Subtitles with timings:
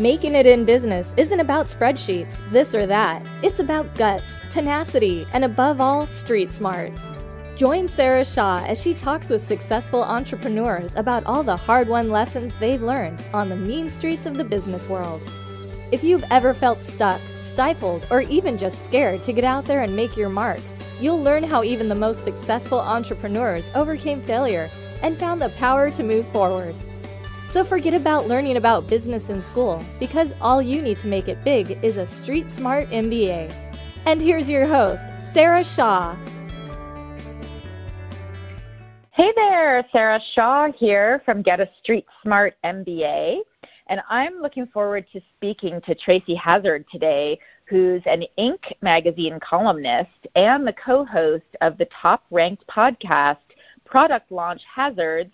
[0.00, 3.22] Making it in business isn't about spreadsheets, this or that.
[3.42, 7.12] It's about guts, tenacity, and above all, street smarts.
[7.54, 12.56] Join Sarah Shaw as she talks with successful entrepreneurs about all the hard won lessons
[12.56, 15.20] they've learned on the mean streets of the business world.
[15.92, 19.94] If you've ever felt stuck, stifled, or even just scared to get out there and
[19.94, 20.60] make your mark,
[20.98, 24.70] you'll learn how even the most successful entrepreneurs overcame failure
[25.02, 26.74] and found the power to move forward.
[27.50, 31.42] So forget about learning about business in school because all you need to make it
[31.42, 33.52] big is a street smart MBA.
[34.06, 36.14] And here's your host, Sarah Shaw.
[39.10, 43.38] Hey there, Sarah Shaw here from Get a Street Smart MBA.
[43.88, 48.60] And I'm looking forward to speaking to Tracy Hazzard today, who's an Inc.
[48.80, 53.38] magazine columnist and the co host of the top ranked podcast,
[53.84, 55.32] Product Launch Hazards,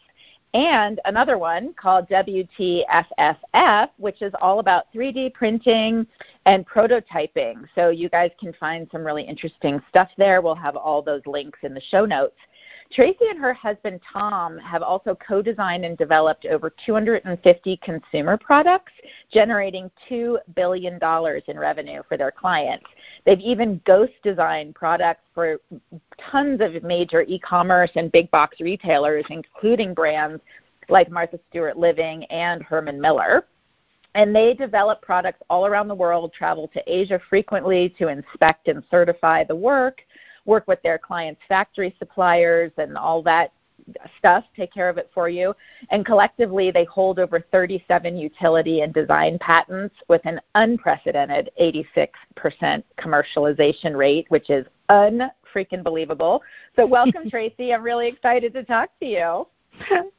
[0.57, 6.07] and another one called WTFFF, which is all about 3D printing
[6.47, 7.67] and prototyping.
[7.75, 10.41] So you guys can find some really interesting stuff there.
[10.41, 12.39] We'll have all those links in the show notes.
[12.93, 18.93] Tracy and her husband Tom have also co designed and developed over 250 consumer products,
[19.33, 20.99] generating $2 billion
[21.49, 22.87] in revenue for their clients.
[23.25, 25.59] They've even ghost designed products for
[26.31, 30.41] tons of major e commerce and big box retailers, including brands
[30.89, 33.47] like Martha Stewart Living and Herman Miller.
[34.15, 38.83] And they develop products all around the world, travel to Asia frequently to inspect and
[38.91, 40.01] certify the work
[40.47, 43.53] work with their clients' factory suppliers and all that
[44.19, 45.55] stuff, take care of it for you.
[45.91, 53.97] And collectively, they hold over 37 utility and design patents with an unprecedented 86% commercialization
[53.97, 56.43] rate, which is unfreaking believable.
[56.75, 57.73] So, welcome, Tracy.
[57.73, 59.47] I'm really excited to talk to you.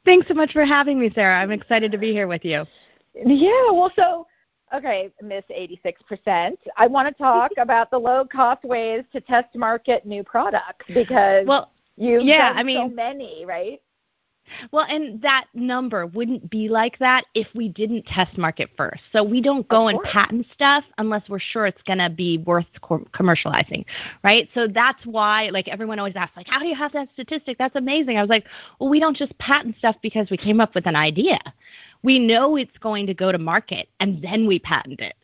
[0.06, 1.42] Thanks so much for having me, Sarah.
[1.42, 2.64] I'm excited to be here with you.
[3.16, 4.28] Yeah, well, so
[4.74, 6.58] Okay, Miss 86%.
[6.76, 11.46] I want to talk about the low cost ways to test market new products because
[11.48, 13.82] well, you've yeah, I mean, so many, right?
[14.72, 19.02] Well, and that number wouldn't be like that if we didn't test market first.
[19.12, 22.66] So we don't go and patent stuff unless we're sure it's going to be worth
[22.82, 23.86] commercializing,
[24.24, 24.48] right?
[24.54, 27.58] So that's why, like, everyone always asks, like, how do you have that statistic?
[27.58, 28.18] That's amazing.
[28.18, 28.46] I was like,
[28.80, 31.40] well, we don't just patent stuff because we came up with an idea
[32.04, 35.16] we know it's going to go to market and then we patent it.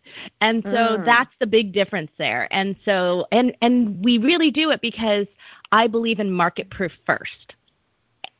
[0.42, 1.06] And so mm.
[1.06, 2.48] that's the big difference there.
[2.52, 5.28] And so and and we really do it because
[5.72, 7.56] I believe in market proof first.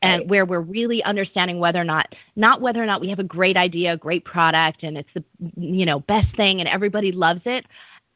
[0.02, 0.28] And right.
[0.28, 3.56] where we're really understanding whether or not not whether or not we have a great
[3.56, 5.24] idea, a great product and it's the
[5.56, 7.64] you know best thing and everybody loves it.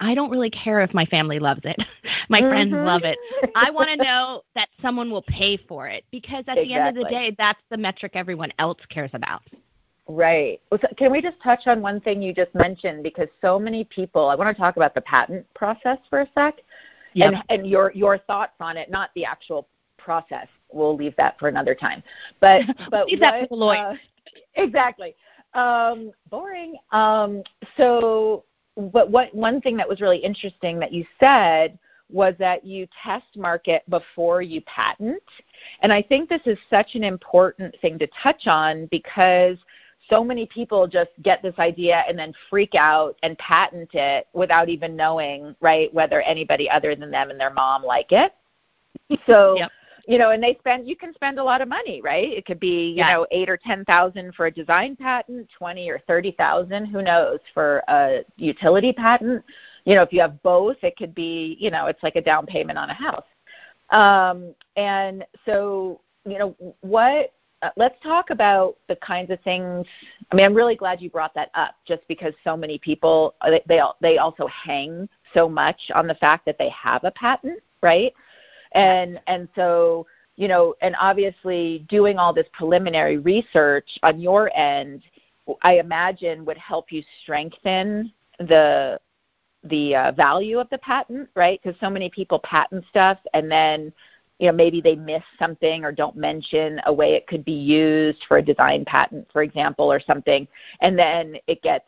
[0.00, 1.76] I don't really care if my family loves it.
[2.28, 2.48] my mm-hmm.
[2.50, 3.18] friends love it.
[3.56, 6.68] I want to know that someone will pay for it because at exactly.
[6.68, 9.42] the end of the day, that's the metric everyone else cares about.
[10.08, 10.58] Right.
[10.96, 13.02] Can we just touch on one thing you just mentioned?
[13.02, 16.54] Because so many people, I want to talk about the patent process for a sec,
[17.12, 17.34] yep.
[17.34, 19.68] and and your your thoughts on it, not the actual
[19.98, 20.46] process.
[20.72, 22.02] We'll leave that for another time.
[22.40, 23.90] But but leave what, that for the lawyer.
[23.90, 23.94] Uh,
[24.54, 25.14] exactly.
[25.52, 26.76] Um, boring.
[26.90, 27.42] Um,
[27.76, 28.44] so,
[28.76, 31.78] but what one thing that was really interesting that you said
[32.10, 35.22] was that you test market before you patent.
[35.82, 39.58] And I think this is such an important thing to touch on because
[40.10, 44.68] so many people just get this idea and then freak out and patent it without
[44.68, 48.32] even knowing right whether anybody other than them and their mom like it
[49.26, 49.70] so yep.
[50.06, 52.60] you know and they spend you can spend a lot of money right it could
[52.60, 53.12] be you yeah.
[53.12, 57.38] know eight or ten thousand for a design patent twenty or thirty thousand who knows
[57.54, 59.44] for a utility patent
[59.84, 62.46] you know if you have both it could be you know it's like a down
[62.46, 63.24] payment on a house
[63.90, 67.32] um and so you know what
[67.62, 69.86] uh, let's talk about the kinds of things.
[70.30, 73.50] I mean, I'm really glad you brought that up, just because so many people uh,
[73.50, 77.60] they they, they also hang so much on the fact that they have a patent,
[77.82, 78.12] right?
[78.72, 85.02] And and so you know, and obviously doing all this preliminary research on your end,
[85.62, 89.00] I imagine would help you strengthen the
[89.64, 91.60] the uh, value of the patent, right?
[91.60, 93.92] Because so many people patent stuff and then
[94.38, 98.24] you know maybe they miss something or don't mention a way it could be used
[98.28, 100.46] for a design patent for example or something
[100.80, 101.84] and then it gets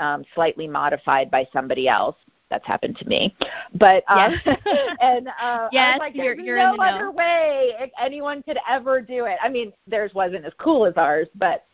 [0.00, 2.16] um, slightly modified by somebody else.
[2.48, 3.36] That's happened to me.
[3.74, 4.58] But um, yes.
[5.00, 7.92] and uh, yes, like, there's you're, you're no the other way.
[8.02, 9.36] Anyone could ever do it.
[9.40, 11.66] I mean theirs wasn't as cool as ours but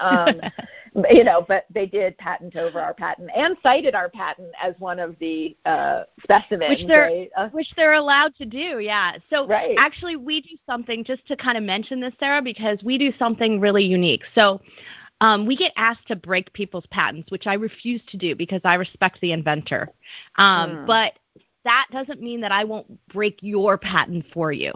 [0.00, 0.40] um,
[1.10, 4.98] you know, but they did patent over our patent and cited our patent as one
[4.98, 7.30] of the uh, specimens, which they're right?
[7.36, 8.78] uh, which they're allowed to do.
[8.78, 9.16] Yeah.
[9.30, 9.76] So right.
[9.78, 13.60] actually, we do something just to kind of mention this, Sarah, because we do something
[13.60, 14.22] really unique.
[14.34, 14.60] So.
[15.22, 18.74] um, we get asked to break people's patents, which I refuse to do because I
[18.74, 19.88] respect the inventor.
[20.36, 20.86] Um, mm.
[20.86, 21.14] But
[21.66, 24.72] that doesn't mean that I won't break your patent for you.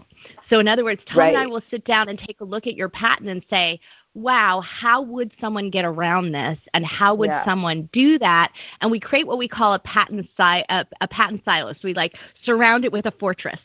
[0.49, 1.33] So, in other words, Tom right.
[1.33, 3.79] and I will sit down and take a look at your patent and say,
[4.13, 7.45] wow, how would someone get around this and how would yeah.
[7.45, 8.51] someone do that?
[8.81, 11.73] And we create what we call a patent, si- a, a patent silo.
[11.73, 13.59] So we like surround it with a fortress.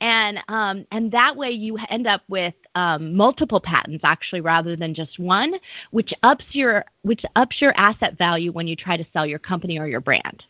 [0.00, 4.94] And um, and that way you end up with um, multiple patents actually rather than
[4.94, 5.54] just one,
[5.90, 9.78] which ups your which ups your asset value when you try to sell your company
[9.78, 10.44] or your brand.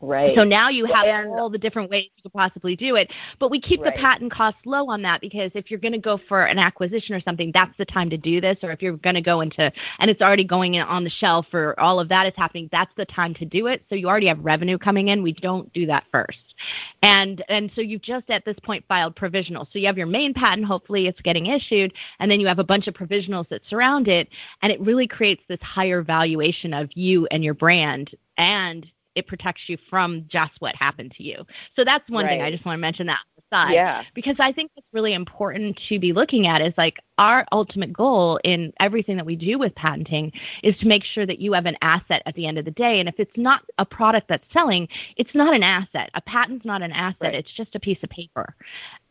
[0.00, 0.36] Right.
[0.36, 3.10] So now you have and, all the different ways you could possibly do it.
[3.38, 3.94] But we keep right.
[3.94, 7.14] the patent cost low on that because if you're going to go for an acquisition
[7.14, 8.58] or something, that's the time to do this.
[8.62, 11.46] Or if you're going to go into, and it's already going in on the shelf
[11.52, 13.84] or all of that is happening, that's the time to do it.
[13.88, 15.22] So you already have revenue coming in.
[15.22, 16.54] We don't do that first.
[17.02, 19.66] And, and so you've just at this point filed provisional.
[19.72, 22.64] So you have your main patent, hopefully it's getting issued, and then you have a
[22.64, 24.28] bunch of provisionals that surround it.
[24.60, 29.62] And it really creates this higher valuation of you and your brand and it protects
[29.66, 31.44] you from just what happened to you.
[31.74, 32.32] So that's one right.
[32.32, 33.20] thing I just want to mention that
[33.50, 33.72] side.
[33.72, 34.02] Yeah.
[34.14, 38.38] Because I think it's really important to be looking at is like our ultimate goal
[38.44, 40.32] in everything that we do with patenting
[40.62, 43.00] is to make sure that you have an asset at the end of the day.
[43.00, 46.10] And if it's not a product that's selling, it's not an asset.
[46.14, 47.16] A patent's not an asset.
[47.20, 47.34] Right.
[47.34, 48.54] It's just a piece of paper.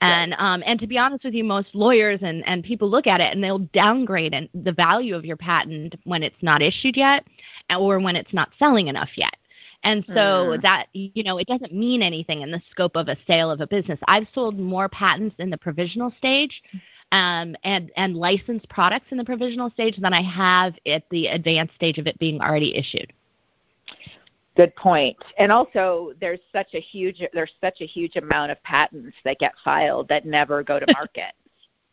[0.02, 0.54] And right.
[0.54, 3.34] um, and to be honest with you, most lawyers and, and people look at it
[3.34, 7.26] and they'll downgrade the value of your patent when it's not issued yet
[7.76, 9.36] or when it's not selling enough yet.
[9.86, 10.62] And so mm.
[10.64, 13.68] that, you know, it doesn't mean anything in the scope of a sale of a
[13.68, 14.00] business.
[14.08, 16.64] I've sold more patents in the provisional stage
[17.12, 21.76] um, and, and licensed products in the provisional stage than I have at the advanced
[21.76, 23.14] stage of it being already issued.
[24.58, 25.18] Good point.
[25.38, 29.54] And also, there's such a huge there's such a huge amount of patents that get
[29.64, 31.34] filed that never go to market.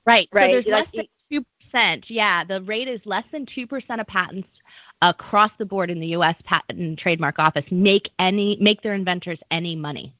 [0.06, 0.28] right.
[0.32, 0.48] Right.
[0.48, 2.04] So there's less than two percent.
[2.08, 4.48] Yeah, the rate is less than two percent of patents
[5.02, 6.36] across the board in the U.S.
[6.44, 10.14] Patent and Trademark Office make any make their inventors any money.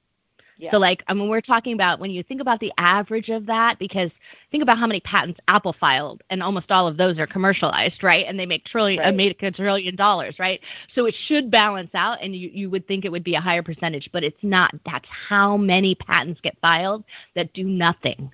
[0.59, 0.73] Yeah.
[0.73, 3.79] So like I mean we're talking about when you think about the average of that
[3.79, 4.11] because
[4.51, 8.27] think about how many patents Apple filed and almost all of those are commercialized, right?
[8.27, 9.09] And they make trillion right.
[9.09, 10.61] uh, make a trillion dollars, right?
[10.95, 13.63] So it should balance out and you you would think it would be a higher
[13.63, 14.75] percentage, but it's not.
[14.85, 18.31] That's how many patents get filed that do nothing.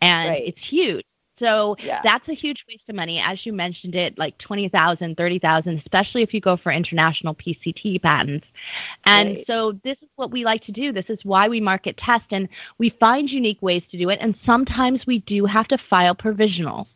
[0.00, 0.42] And right.
[0.44, 1.04] it's huge.
[1.38, 2.00] So yeah.
[2.04, 3.20] that's a huge waste of money.
[3.24, 8.46] As you mentioned it, like 20,000, 30,000, especially if you go for international PCT patents.
[9.04, 9.44] And right.
[9.46, 10.92] so this is what we like to do.
[10.92, 12.48] This is why we market test and
[12.78, 14.18] we find unique ways to do it.
[14.20, 16.86] And sometimes we do have to file provisionals.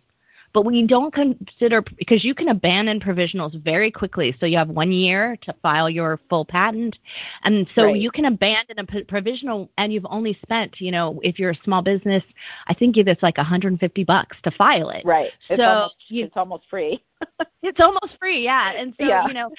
[0.52, 4.34] But we don't consider because you can abandon provisionals very quickly.
[4.40, 6.98] So you have one year to file your full patent,
[7.44, 7.96] and so right.
[7.96, 11.82] you can abandon a provisional, and you've only spent, you know, if you're a small
[11.82, 12.24] business,
[12.66, 15.04] I think it's like 150 bucks to file it.
[15.04, 15.30] Right.
[15.46, 17.04] So it's almost, you, it's almost free.
[17.62, 18.72] it's almost free, yeah.
[18.72, 19.26] And so yeah.
[19.26, 19.50] you know,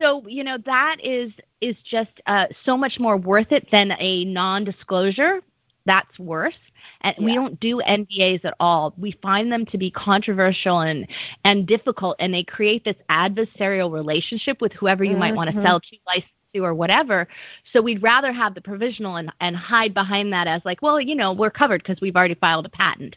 [0.00, 4.24] so you know that is is just uh, so much more worth it than a
[4.24, 5.40] non-disclosure
[5.88, 6.54] that's worse.
[7.00, 7.24] And yeah.
[7.24, 8.94] we don't do NDAs at all.
[8.98, 11.08] We find them to be controversial and
[11.44, 15.20] and difficult, and they create this adversarial relationship with whoever you mm-hmm.
[15.20, 17.26] might want to sell to, license to, or whatever.
[17.72, 21.14] So we'd rather have the provisional and and hide behind that as like, well, you
[21.14, 23.16] know, we're covered because we've already filed a patent.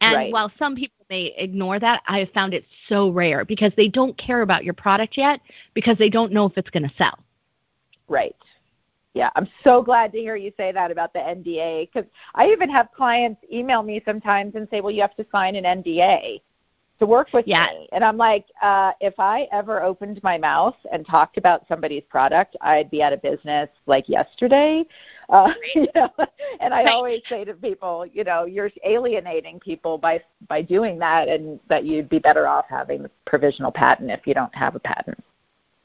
[0.00, 0.32] And right.
[0.32, 4.16] while some people may ignore that, I have found it so rare because they don't
[4.18, 5.40] care about your product yet
[5.74, 7.18] because they don't know if it's going to sell.
[8.08, 8.34] Right
[9.14, 12.70] yeah, I'm so glad to hear you say that about the NDA because I even
[12.70, 16.40] have clients email me sometimes and say, well, you have to sign an NDA
[16.98, 17.68] to work with yeah.
[17.72, 17.88] me.
[17.92, 22.56] And I'm like, uh, if I ever opened my mouth and talked about somebody's product,
[22.60, 24.84] I'd be out of business like yesterday.
[25.28, 26.10] Uh, you know,
[26.60, 26.88] and I right.
[26.88, 31.84] always say to people, you know, you're alienating people by by doing that, and that
[31.84, 35.22] you'd be better off having a provisional patent if you don't have a patent.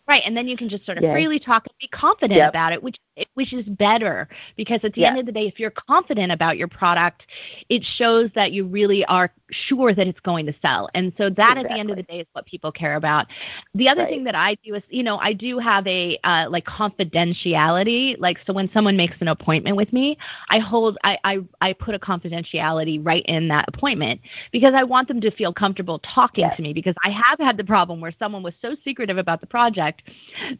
[0.05, 2.49] Right, and then you can just sort of freely talk and be confident yep.
[2.49, 2.97] about it, which
[3.33, 4.27] which is better
[4.57, 7.23] because at the end of the day, if you're confident about your product,
[7.69, 11.57] it shows that you really are sure that it's going to sell, and so that
[11.57, 11.63] exactly.
[11.63, 13.27] at the end of the day is what people care about.
[13.75, 14.09] The other right.
[14.09, 18.37] thing that I do is, you know, I do have a uh, like confidentiality, like
[18.45, 20.17] so when someone makes an appointment with me,
[20.49, 25.07] I hold I, I I put a confidentiality right in that appointment because I want
[25.07, 26.57] them to feel comfortable talking yes.
[26.57, 29.47] to me because I have had the problem where someone was so secretive about the
[29.47, 30.03] project project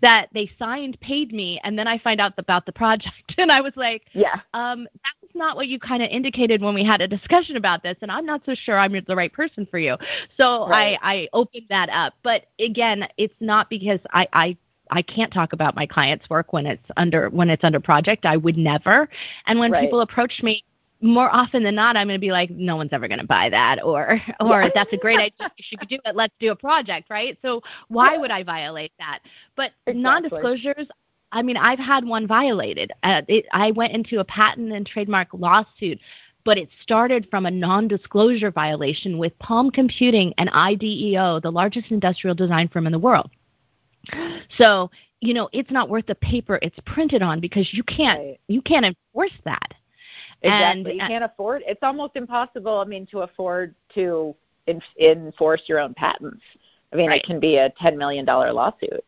[0.02, 3.16] that they signed, paid me, and then I find out about the project.
[3.38, 6.86] And I was like, yeah, um, that's not what you kind of indicated when we
[6.86, 9.80] had a discussion about this, and I'm not so sure I'm the right person for
[9.80, 9.98] you.
[10.38, 10.98] So right.
[11.02, 12.14] I, I opened that up.
[12.24, 14.58] But again, it's not because I, I
[14.92, 18.26] I can't talk about my client's work when it's under when it's under project.
[18.26, 19.10] I would never.
[19.48, 19.84] And when right.
[19.84, 20.64] people approach me
[21.02, 23.50] more often than not, I'm going to be like, no one's ever going to buy
[23.50, 25.52] that, or or that's a great idea.
[25.58, 26.16] You should do it.
[26.16, 27.38] Let's do a project, right?
[27.42, 29.20] So why would I violate that?
[29.56, 30.02] But exactly.
[30.02, 30.88] non-disclosures.
[31.34, 32.92] I mean, I've had one violated.
[33.04, 36.00] Uh, it, I went into a patent and trademark lawsuit,
[36.46, 42.36] but it started from a non-disclosure violation with Palm Computing and IDEO, the largest industrial
[42.36, 43.30] design firm in the world.
[44.58, 44.90] So
[45.24, 48.40] you know, it's not worth the paper it's printed on because you can't right.
[48.48, 49.74] you can't enforce that.
[50.42, 50.92] Exactly.
[50.92, 51.64] And, you can't afford.
[51.66, 52.80] It's almost impossible.
[52.80, 54.36] I mean, to afford to
[54.68, 56.42] in, enforce your own patents.
[56.92, 57.22] I mean, right.
[57.22, 59.04] it can be a ten million dollar lawsuit.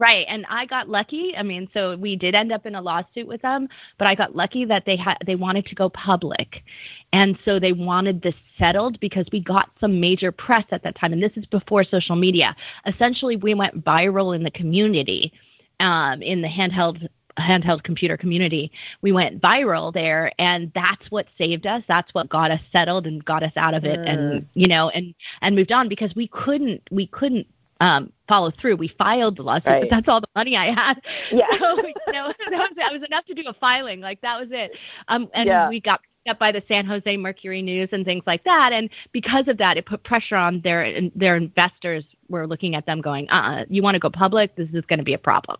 [0.00, 1.34] Right, and I got lucky.
[1.36, 4.34] I mean, so we did end up in a lawsuit with them, but I got
[4.34, 6.64] lucky that they had they wanted to go public,
[7.12, 11.12] and so they wanted this settled because we got some major press at that time,
[11.12, 12.56] and this is before social media.
[12.86, 15.34] Essentially, we went viral in the community,
[15.80, 17.06] um, in the handheld
[17.38, 18.72] handheld computer community.
[19.02, 21.82] We went viral there, and that's what saved us.
[21.88, 24.08] That's what got us settled and got us out of it, mm.
[24.08, 27.46] and you know, and and moved on because we couldn't we couldn't
[27.80, 28.76] um, follow through.
[28.76, 29.80] We filed the lawsuit, right.
[29.82, 31.00] but that's all the money I had.
[31.32, 31.46] Yeah.
[31.60, 34.00] So, you know, that was, that was enough to do a filing.
[34.00, 34.72] Like that was it.
[35.08, 35.68] Um, and yeah.
[35.68, 38.72] we got up by the San Jose Mercury News and things like that.
[38.72, 42.04] And because of that, it put pressure on their their investors.
[42.28, 44.54] Were looking at them going, uh, you want to go public?
[44.56, 45.58] This is going to be a problem,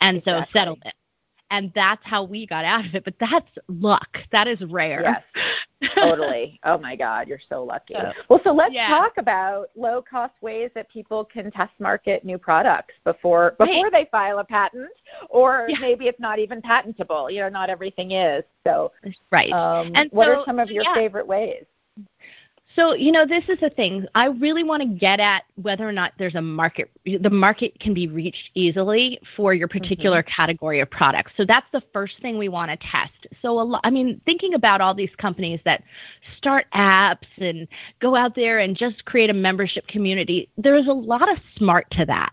[0.00, 0.44] and exactly.
[0.52, 0.94] so settled it
[1.54, 3.04] and that's how we got out of it.
[3.04, 4.18] But that's luck.
[4.32, 5.02] That is rare.
[5.02, 6.58] Yes, totally.
[6.64, 7.94] Oh my God, you're so lucky.
[8.28, 8.88] well, so let's yeah.
[8.88, 13.92] talk about low cost ways that people can test market new products before before right.
[13.92, 14.90] they file a patent,
[15.28, 15.78] or yeah.
[15.80, 17.30] maybe it's not even patentable.
[17.30, 18.42] You know, not everything is.
[18.66, 18.90] So,
[19.30, 19.52] right.
[19.52, 20.94] Um, and what so, are some of your yeah.
[20.94, 21.64] favorite ways?
[22.76, 24.06] So, you know, this is the thing.
[24.16, 27.94] I really want to get at whether or not there's a market, the market can
[27.94, 30.34] be reached easily for your particular mm-hmm.
[30.34, 31.32] category of products.
[31.36, 33.26] So that's the first thing we want to test.
[33.42, 35.84] So, a lot, I mean, thinking about all these companies that
[36.36, 37.68] start apps and
[38.00, 41.86] go out there and just create a membership community, there is a lot of smart
[41.92, 42.32] to that.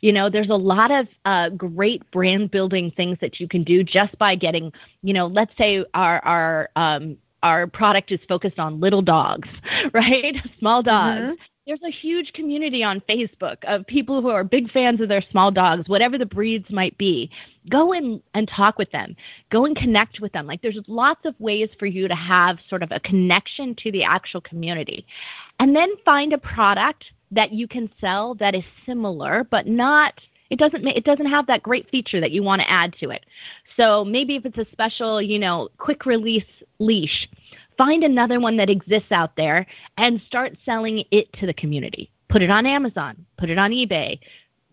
[0.00, 3.82] You know, there's a lot of uh, great brand building things that you can do
[3.82, 4.72] just by getting,
[5.02, 9.48] you know, let's say our our um, our product is focused on little dogs,
[9.92, 10.34] right?
[10.58, 11.20] Small dogs.
[11.20, 11.32] Mm-hmm.
[11.66, 15.50] There's a huge community on Facebook of people who are big fans of their small
[15.50, 17.30] dogs, whatever the breeds might be.
[17.70, 19.16] Go in and talk with them.
[19.50, 20.46] Go and connect with them.
[20.46, 24.04] Like there's lots of ways for you to have sort of a connection to the
[24.04, 25.06] actual community.
[25.58, 30.14] And then find a product that you can sell that is similar but not
[30.50, 33.24] it doesn't it doesn't have that great feature that you want to add to it.
[33.76, 36.44] So maybe if it's a special, you know, quick release
[36.78, 37.28] leash,
[37.76, 39.66] find another one that exists out there
[39.96, 42.10] and start selling it to the community.
[42.28, 44.18] Put it on Amazon, put it on eBay,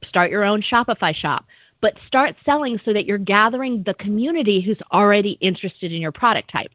[0.03, 1.45] start your own Shopify shop,
[1.81, 6.51] but start selling so that you're gathering the community who's already interested in your product
[6.51, 6.71] type.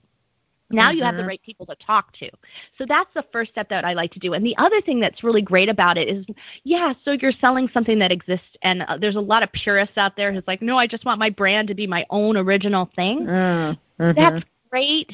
[0.71, 0.99] Now mm-hmm.
[0.99, 1.29] you have the mm-hmm.
[1.29, 2.29] right people to talk to.
[2.77, 4.33] So that's the first step that I like to do.
[4.33, 6.27] And the other thing that's really great about it is,
[6.65, 10.17] yeah, so you're selling something that exists, and uh, there's a lot of purists out
[10.17, 13.27] there who's like, no, I just want my brand to be my own original thing.
[13.27, 14.11] Mm-hmm.
[14.17, 15.13] That's great,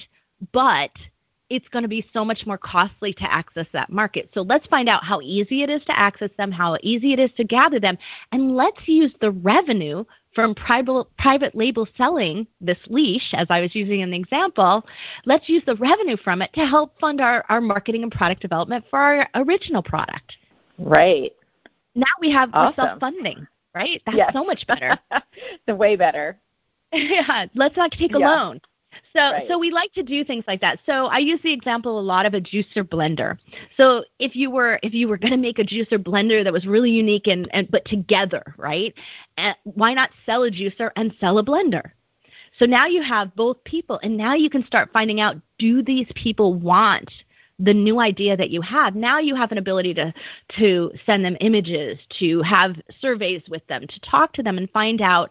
[0.53, 0.91] but
[1.51, 4.31] it's going to be so much more costly to access that market.
[4.33, 7.31] So let's find out how easy it is to access them, how easy it is
[7.37, 7.99] to gather them,
[8.33, 13.75] and let's use the revenue from private, private label selling this leash, as I was
[13.75, 14.85] using in the example,
[15.25, 18.85] let's use the revenue from it to help fund our, our marketing and product development
[18.91, 20.37] for our original product.
[20.79, 21.33] Right.
[21.95, 22.75] Now we have awesome.
[22.77, 24.01] self funding, right?
[24.07, 24.33] That's yes.
[24.33, 24.99] so much better.
[25.67, 26.39] the way better.
[26.93, 27.47] yeah.
[27.55, 28.29] Let's not take a yeah.
[28.29, 28.61] loan.
[29.13, 29.49] So right.
[29.49, 30.79] so we like to do things like that.
[30.87, 33.39] So I use the example a lot of a juicer blender.
[33.77, 36.67] So if you were if you were going to make a juicer blender that was
[36.67, 38.95] really unique and, and but together, right?
[39.37, 41.93] And why not sell a juicer and sell a blender?
[42.59, 46.07] So now you have both people and now you can start finding out do these
[46.15, 47.11] people want
[47.59, 48.95] the new idea that you have.
[48.95, 50.13] Now you have an ability to
[50.59, 55.01] to send them images, to have surveys with them, to talk to them and find
[55.01, 55.31] out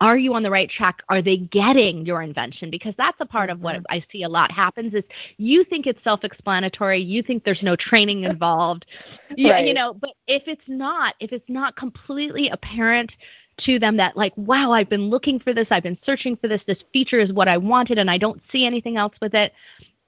[0.00, 1.02] are you on the right track?
[1.08, 2.70] Are they getting your invention?
[2.70, 3.84] Because that's a part of what mm-hmm.
[3.88, 5.04] I see a lot happens is
[5.36, 8.86] you think it's self-explanatory, you think there's no training involved,
[9.36, 9.66] you, right.
[9.66, 9.94] you know.
[9.94, 13.12] But if it's not, if it's not completely apparent
[13.60, 16.62] to them that like, wow, I've been looking for this, I've been searching for this,
[16.66, 19.52] this feature is what I wanted, and I don't see anything else with it,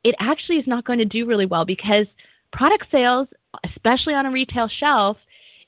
[0.04, 2.06] it actually is not going to do really well because
[2.52, 3.28] product sales,
[3.64, 5.16] especially on a retail shelf,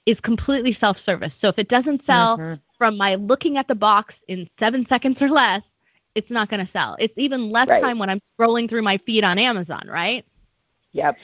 [0.07, 1.33] is completely self-service.
[1.41, 5.17] So if it doesn't sell mm-hmm from my looking at the box in seven seconds
[5.19, 5.63] or less,
[6.15, 6.97] it's not going to sell.
[6.99, 7.81] It's even less right.
[7.81, 10.23] time when I'm scrolling through my feed on Amazon, right?
[10.93, 11.17] Yep.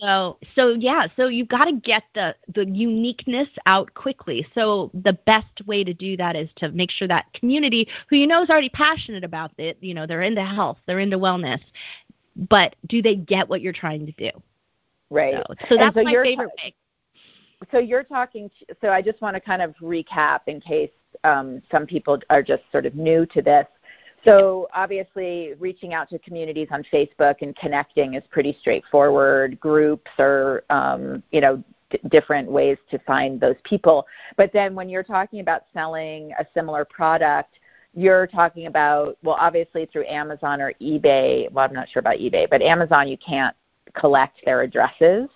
[0.00, 4.46] So so yeah, so you've got to get the the uniqueness out quickly.
[4.54, 8.26] So the best way to do that is to make sure that community who you
[8.26, 11.60] know is already passionate about it, you know, they're into health, they're into wellness,
[12.48, 14.30] but do they get what you're trying to do?
[15.10, 15.34] Right.
[15.34, 16.74] So, so that's so my favorite ta- way.
[17.70, 18.50] So you're talking.
[18.80, 20.90] So I just want to kind of recap in case
[21.24, 23.66] um, some people are just sort of new to this.
[24.24, 29.58] So obviously, reaching out to communities on Facebook and connecting is pretty straightforward.
[29.58, 34.06] Groups or um, you know d- different ways to find those people.
[34.36, 37.58] But then when you're talking about selling a similar product,
[37.94, 41.50] you're talking about well, obviously through Amazon or eBay.
[41.50, 43.56] Well, I'm not sure about eBay, but Amazon you can't
[43.94, 45.28] collect their addresses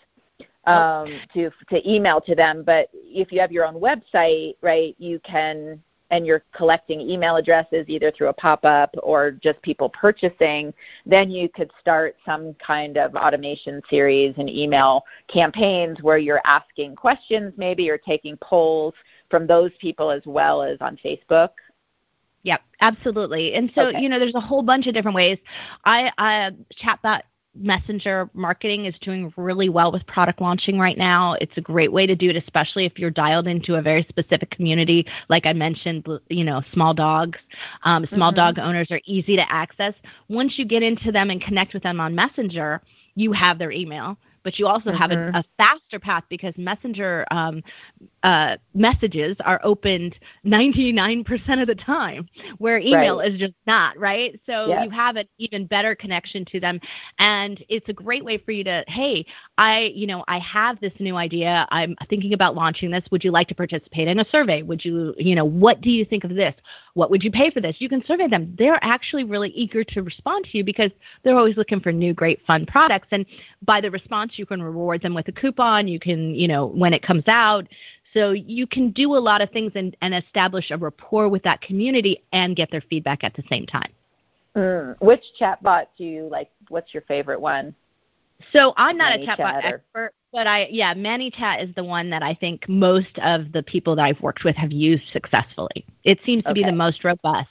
[0.66, 2.62] um, to to email to them.
[2.64, 7.84] But if you have your own website, right, you can and you're collecting email addresses
[7.88, 10.72] either through a pop-up or just people purchasing,
[11.04, 16.94] then you could start some kind of automation series and email campaigns where you're asking
[16.94, 18.94] questions maybe or taking polls
[19.30, 21.50] from those people as well as on Facebook.
[22.44, 23.54] Yep, absolutely.
[23.54, 24.00] And so, okay.
[24.00, 25.38] you know, there's a whole bunch of different ways.
[25.84, 27.22] I, I chatbot
[27.58, 31.34] messenger marketing is doing really well with product launching right now.
[31.40, 34.50] It's a great way to do it, especially if you're dialed into a very specific
[34.50, 35.06] community.
[35.28, 37.38] Like I mentioned, you know, small dogs,
[37.84, 38.56] um, small mm-hmm.
[38.56, 39.94] dog owners are easy to access.
[40.28, 42.80] Once you get into them and connect with them on Messenger,
[43.14, 44.96] you have their email but you also mm-hmm.
[44.96, 47.64] have a, a, faster path because messenger um,
[48.22, 51.26] uh, messages are opened 99%
[51.60, 53.32] of the time where email right.
[53.32, 54.84] is just not right so yes.
[54.84, 56.78] you have an even better connection to them
[57.18, 59.26] and it's a great way for you to hey
[59.58, 63.32] i you know i have this new idea i'm thinking about launching this would you
[63.32, 66.30] like to participate in a survey would you you know what do you think of
[66.30, 66.54] this
[66.96, 70.02] what would you pay for this you can survey them they're actually really eager to
[70.02, 70.90] respond to you because
[71.22, 73.26] they're always looking for new great fun products and
[73.62, 75.88] by the response you can reward them with a coupon.
[75.88, 77.66] You can, you know, when it comes out.
[78.14, 81.60] So you can do a lot of things and, and establish a rapport with that
[81.60, 83.92] community and get their feedback at the same time.
[84.56, 84.96] Mm.
[85.00, 86.50] Which chatbot do you like?
[86.68, 87.74] What's your favorite one?
[88.52, 92.34] So I'm not a chatbot expert, but I yeah, ManyChat is the one that I
[92.34, 95.86] think most of the people that I've worked with have used successfully.
[96.04, 96.62] It seems to okay.
[96.62, 97.48] be the most robust.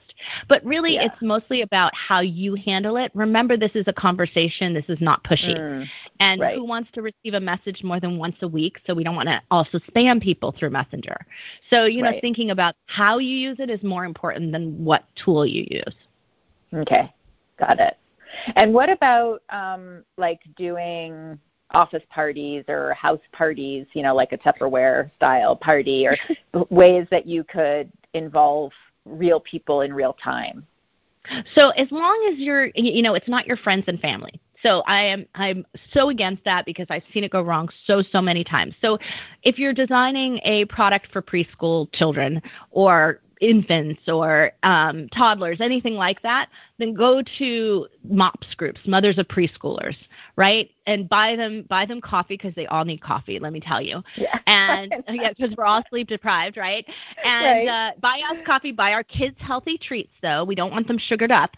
[0.48, 1.06] But really, yeah.
[1.06, 3.12] it's mostly about how you handle it.
[3.14, 4.74] Remember, this is a conversation.
[4.74, 5.58] This is not pushy.
[5.58, 5.86] Mm,
[6.20, 6.56] and right.
[6.56, 8.78] who wants to receive a message more than once a week?
[8.88, 11.18] So we don't want to also spam people through Messenger.
[11.70, 12.22] So, you know, right.
[12.22, 15.96] thinking about how you use it is more important than what tool you use.
[16.74, 17.14] Okay,
[17.60, 17.98] got it.
[18.56, 21.40] And what about um, like doing
[21.72, 26.18] office parties or house parties, you know, like a Tupperware style party, or
[26.70, 28.72] ways that you could involve
[29.06, 30.66] real people in real time.
[31.56, 34.40] So as long as you're, you know, it's not your friends and family.
[34.62, 38.20] So I am I'm so against that because I've seen it go wrong so so
[38.20, 38.74] many times.
[38.82, 38.98] So
[39.44, 46.22] if you're designing a product for preschool children or infants or um, toddlers, anything like
[46.22, 49.96] that, then go to MOPS groups, mothers of preschoolers,
[50.36, 50.70] right?
[50.88, 53.40] And buy them buy them coffee because they all need coffee.
[53.40, 54.02] Let me tell you.
[54.16, 54.40] Yeah.
[54.48, 56.86] And yeah, because we're all sleep deprived, right?
[57.24, 57.90] And right.
[57.90, 58.72] Uh, buy us coffee.
[58.72, 60.44] Buy our kids healthy treats, though.
[60.44, 61.52] We don't want them sugared up.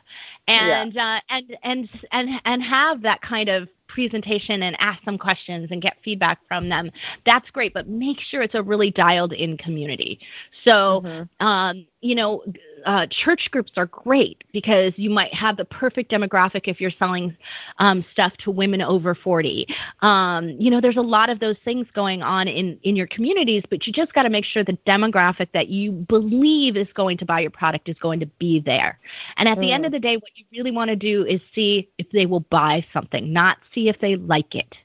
[0.47, 1.17] And yeah.
[1.17, 5.81] uh, and and and and have that kind of presentation and ask them questions and
[5.81, 6.91] get feedback from them,
[7.25, 7.73] that's great.
[7.73, 10.19] But make sure it's a really dialed in community.
[10.63, 11.45] So, mm-hmm.
[11.45, 12.43] um, you know,
[12.85, 17.35] uh, church groups are great because you might have the perfect demographic if you're selling
[17.79, 19.65] um, stuff to women over 40.
[20.01, 23.63] Um, you know, there's a lot of those things going on in, in your communities,
[23.69, 27.25] but you just got to make sure the demographic that you believe is going to
[27.25, 28.99] buy your product is going to be there.
[29.37, 29.61] And at mm.
[29.61, 29.95] the end of mm.
[29.95, 33.33] the day, what you really want to do is see if they will buy something,
[33.33, 34.75] not see if they like it.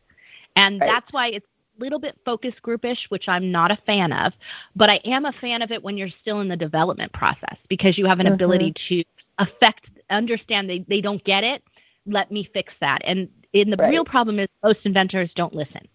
[0.57, 0.87] And right.
[0.87, 1.47] that's why it's
[1.79, 4.33] little bit focus groupish, which I'm not a fan of,
[4.77, 7.99] but I am a fan of it when you're still in the development process because
[7.99, 8.35] you have an mm-hmm.
[8.35, 9.05] ability to
[9.39, 11.63] affect, understand they, they don't get it.
[12.07, 13.01] Let me fix that.
[13.05, 13.91] And in the right.
[13.91, 15.87] real problem is most inventors don't listen.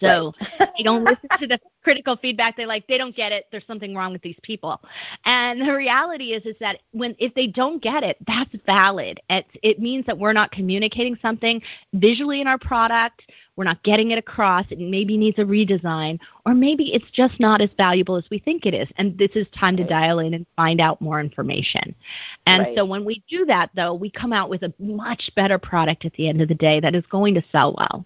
[0.00, 0.70] So right.
[0.76, 2.56] they don't listen to the critical feedback.
[2.56, 3.46] They like they don't get it.
[3.50, 4.80] There's something wrong with these people.
[5.24, 9.20] And the reality is is that when if they don't get it, that's valid.
[9.28, 11.60] It it means that we're not communicating something
[11.92, 13.22] visually in our product.
[13.56, 14.64] We're not getting it across.
[14.70, 18.66] It maybe needs a redesign, or maybe it's just not as valuable as we think
[18.66, 18.88] it is.
[18.96, 21.94] And this is time to dial in and find out more information.
[22.46, 22.76] And right.
[22.76, 26.14] so when we do that, though, we come out with a much better product at
[26.14, 28.04] the end of the day that is going to sell well.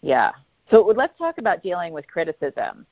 [0.00, 0.30] Yeah,
[0.70, 2.86] so let's talk about dealing with criticism.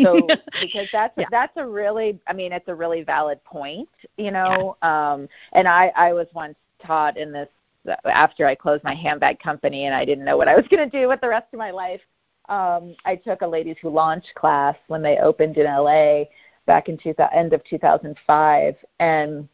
[0.00, 0.26] So
[0.60, 1.26] because that's yeah.
[1.30, 4.76] that's a really I mean it's a really valid point, you know.
[4.82, 5.12] Yeah.
[5.12, 7.48] Um and I I was once taught in this
[8.04, 11.00] after I closed my handbag company and I didn't know what I was going to
[11.00, 12.00] do with the rest of my life.
[12.48, 16.24] Um I took a ladies who launch class when they opened in LA
[16.66, 19.48] back in two, end of 2005 and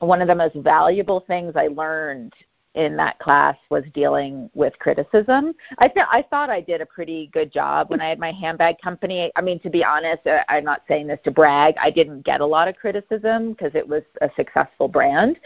[0.00, 2.32] one of the most valuable things I learned
[2.78, 5.52] in that class was dealing with criticism.
[5.78, 8.76] I th- I thought I did a pretty good job when I had my handbag
[8.80, 9.32] company.
[9.34, 11.74] I mean, to be honest, uh, I'm not saying this to brag.
[11.82, 15.40] I didn't get a lot of criticism because it was a successful brand,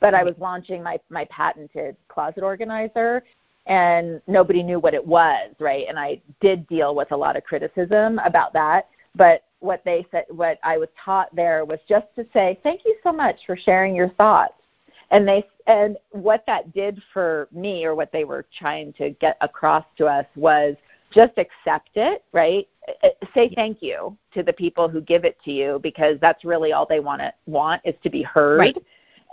[0.00, 3.22] but I was launching my my patented closet organizer
[3.66, 5.84] and nobody knew what it was, right?
[5.90, 10.24] And I did deal with a lot of criticism about that, but what they said
[10.30, 13.94] what I was taught there was just to say thank you so much for sharing
[13.94, 14.54] your thoughts
[15.10, 19.36] and they and what that did for me or what they were trying to get
[19.40, 20.74] across to us was
[21.10, 22.68] just accept it right?
[23.02, 26.72] Uh, say thank you to the people who give it to you because that's really
[26.72, 28.58] all they want to want is to be heard.
[28.58, 28.76] Right.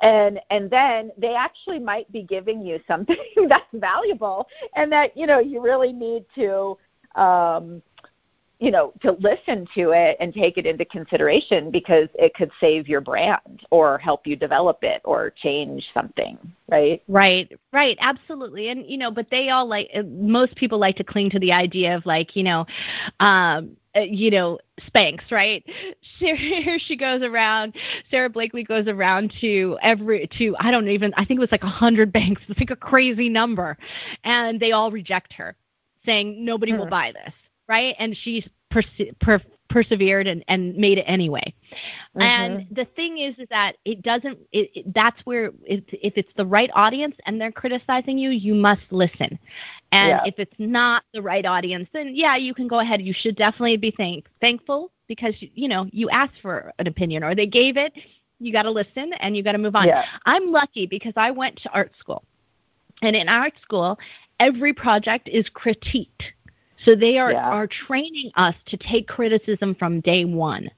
[0.02, 5.26] and and then they actually might be giving you something that's valuable and that you
[5.26, 6.78] know you really need to
[7.16, 7.82] um
[8.60, 12.88] you know to listen to it and take it into consideration because it could save
[12.88, 16.38] your brand or help you develop it or change something
[16.70, 20.96] right right right absolutely and you know but they all like uh, most people like
[20.96, 22.66] to cling to the idea of like you know
[23.20, 24.60] um uh, you know
[24.94, 25.64] Spanx, right?
[26.20, 27.76] Here she goes around.
[28.12, 31.64] Sara Blakely goes around to every to I don't even I think it was like
[31.64, 32.42] a hundred banks.
[32.50, 33.78] It's like a crazy number,
[34.26, 35.56] and they all reject her,
[36.06, 37.34] saying nobody hmm will buy this
[37.68, 37.96] right?
[38.00, 41.54] And she perse- per- persevered and, and made it anyway.
[42.16, 42.22] Mm-hmm.
[42.22, 44.38] And the thing is, is that it doesn't.
[44.52, 48.54] It, it, that's where it, if it's the right audience and they're criticizing you, you
[48.56, 49.40] must listen.
[49.92, 50.22] And yeah.
[50.26, 53.02] if it's not the right audience, then yeah, you can go ahead.
[53.02, 57.36] You should definitely be thank- thankful because you know you asked for an opinion or
[57.36, 57.94] they gave it.
[58.40, 59.88] You got to listen and you got to move on.
[59.88, 60.04] Yeah.
[60.26, 62.24] I'm lucky because I went to art school,
[63.02, 63.98] and in art school,
[64.40, 66.34] every project is critiqued
[66.86, 67.50] so they are, yeah.
[67.50, 70.70] are training us to take criticism from day one.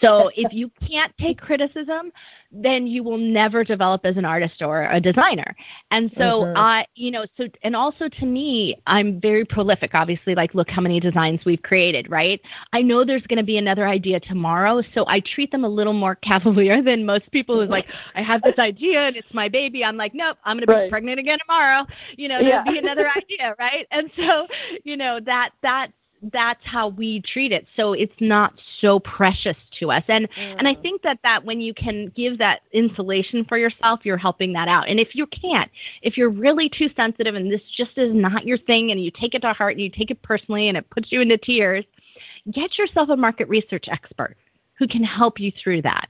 [0.00, 2.12] So if you can't take criticism,
[2.50, 5.56] then you will never develop as an artist or a designer.
[5.90, 6.56] And so mm-hmm.
[6.56, 9.94] I, you know, so and also to me, I'm very prolific.
[9.94, 12.40] Obviously, like look how many designs we've created, right?
[12.72, 15.94] I know there's going to be another idea tomorrow, so I treat them a little
[15.94, 19.84] more cavalier than most people who's like, I have this idea and it's my baby.
[19.84, 20.90] I'm like, nope, I'm going to be right.
[20.90, 21.86] pregnant again tomorrow.
[22.16, 22.70] You know, there'll yeah.
[22.70, 23.86] be another idea, right?
[23.90, 24.46] And so,
[24.84, 25.88] you know, that that
[26.30, 30.54] that's how we treat it so it's not so precious to us and mm.
[30.56, 30.80] and i mm.
[30.82, 34.88] think that that when you can give that insulation for yourself you're helping that out
[34.88, 35.68] and if you can't
[36.00, 39.34] if you're really too sensitive and this just is not your thing and you take
[39.34, 41.84] it to heart and you take it personally and it puts you into tears
[42.52, 44.36] get yourself a market research expert
[44.82, 46.08] who can help you through that.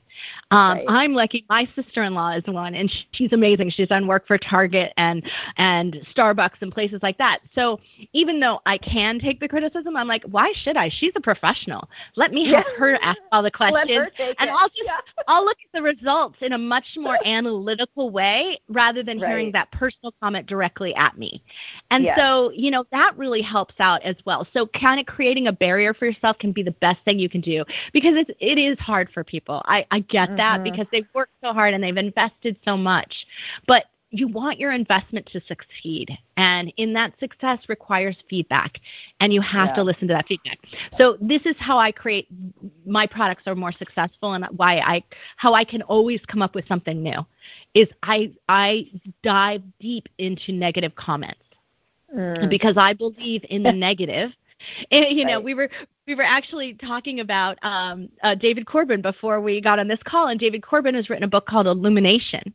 [0.50, 0.84] Um, right.
[0.88, 1.44] I'm lucky.
[1.48, 3.70] My sister-in-law is one, and she's amazing.
[3.70, 5.22] She's done work for Target and
[5.56, 7.40] and Starbucks and places like that.
[7.54, 7.80] So
[8.12, 10.90] even though I can take the criticism, I'm like, why should I?
[10.90, 11.88] She's a professional.
[12.16, 12.78] Let me have yeah.
[12.78, 14.98] her ask all the questions, and I'll just yeah.
[15.28, 19.28] I'll look at the results in a much more analytical way rather than right.
[19.28, 21.42] hearing that personal comment directly at me.
[21.90, 22.16] And yeah.
[22.16, 24.46] so you know that really helps out as well.
[24.52, 27.40] So kind of creating a barrier for yourself can be the best thing you can
[27.40, 29.62] do because it's it is hard for people.
[29.64, 30.36] I I get mm-hmm.
[30.36, 33.26] that because they've worked so hard and they've invested so much.
[33.66, 36.10] But you want your investment to succeed.
[36.36, 38.78] And in that success requires feedback.
[39.20, 39.76] And you have yeah.
[39.76, 40.58] to listen to that feedback.
[40.98, 42.28] So this is how I create
[42.86, 45.02] my products are more successful and why I
[45.36, 47.26] how I can always come up with something new
[47.74, 48.90] is I I
[49.22, 51.40] dive deep into negative comments.
[52.14, 52.50] Mm.
[52.50, 54.30] Because I believe in the negative
[54.90, 55.68] and, you know, we were
[56.06, 60.28] we were actually talking about um, uh, David Corbin before we got on this call,
[60.28, 62.52] and David Corbin has written a book called Illumination.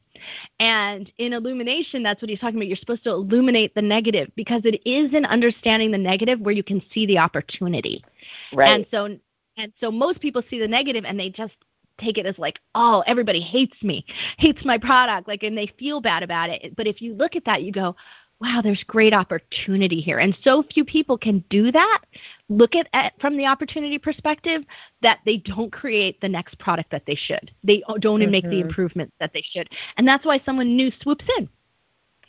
[0.60, 2.68] And in Illumination, that's what he's talking about.
[2.68, 6.64] You're supposed to illuminate the negative because it is in understanding the negative where you
[6.64, 8.04] can see the opportunity.
[8.52, 8.74] Right.
[8.74, 9.18] And so,
[9.58, 11.54] and so most people see the negative and they just
[12.00, 14.06] take it as like, oh, everybody hates me,
[14.38, 16.76] hates my product, like, and they feel bad about it.
[16.76, 17.96] But if you look at that, you go,
[18.40, 20.20] wow, there's great opportunity here.
[20.20, 22.02] And so few people can do that,
[22.50, 24.64] look at it from the opportunity perspective,
[25.02, 27.52] that they don't create the next product that they should.
[27.64, 28.32] They don't mm-hmm.
[28.32, 28.68] make the mm-hmm.
[28.68, 29.70] improvements that they should.
[29.98, 31.50] And that's why someone new swoops in.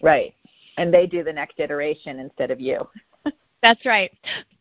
[0.01, 0.35] Right.
[0.79, 2.89] And they do the next iteration instead of you.
[3.63, 4.13] That's right.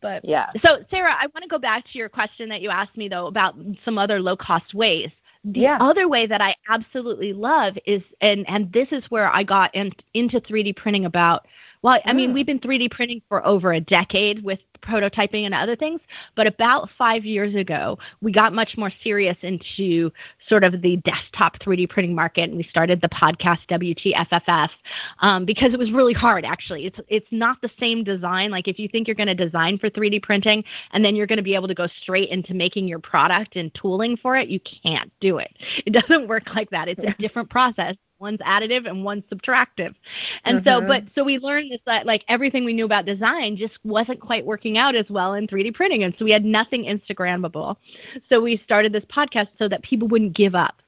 [0.02, 0.46] But yeah.
[0.62, 3.26] So Sarah, I want to go back to your question that you asked me though
[3.26, 5.10] about some other low cost ways.
[5.44, 5.78] The yeah.
[5.80, 9.92] other way that I absolutely love is, and and this is where I got in,
[10.14, 11.46] into 3D printing about.
[11.82, 12.34] Well, I mean, mm.
[12.34, 16.00] we've been 3D printing for over a decade with prototyping and other things.
[16.36, 20.10] But about five years ago, we got much more serious into
[20.48, 24.68] sort of the desktop 3D printing market, and we started the podcast WTFFF
[25.20, 26.44] um, because it was really hard.
[26.44, 28.50] Actually, it's it's not the same design.
[28.50, 31.38] Like if you think you're going to design for 3D printing and then you're going
[31.38, 34.60] to be able to go straight into making your product and tooling for it, you
[34.82, 35.54] can't do it.
[35.86, 36.88] It doesn't work like that.
[36.88, 39.94] It's a different process one's additive and one's subtractive.
[40.44, 40.68] And mm-hmm.
[40.68, 44.20] so, but so we learned this that like everything we knew about design just wasn't
[44.20, 46.02] quite working out as well in 3D printing.
[46.04, 47.76] And so we had nothing Instagrammable.
[48.28, 50.82] So we started this podcast so that people wouldn't give up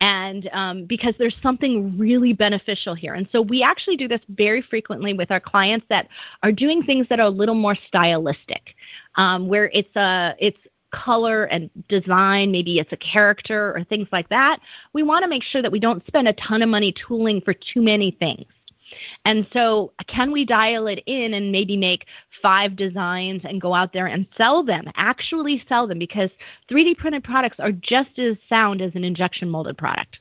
[0.00, 3.14] and um, because there's something really beneficial here.
[3.14, 6.08] And so we actually do this very frequently with our clients that
[6.42, 8.74] are doing things that are a little more stylistic,
[9.16, 10.58] um, where it's a it's
[10.92, 14.60] color and design, maybe it's a character or things like that.
[14.92, 17.54] We want to make sure that we don't spend a ton of money tooling for
[17.54, 18.46] too many things.
[19.24, 22.04] And so, can we dial it in and maybe make
[22.42, 25.98] five designs and go out there and sell them, actually sell them?
[25.98, 26.28] Because
[26.70, 30.18] 3D printed products are just as sound as an injection molded product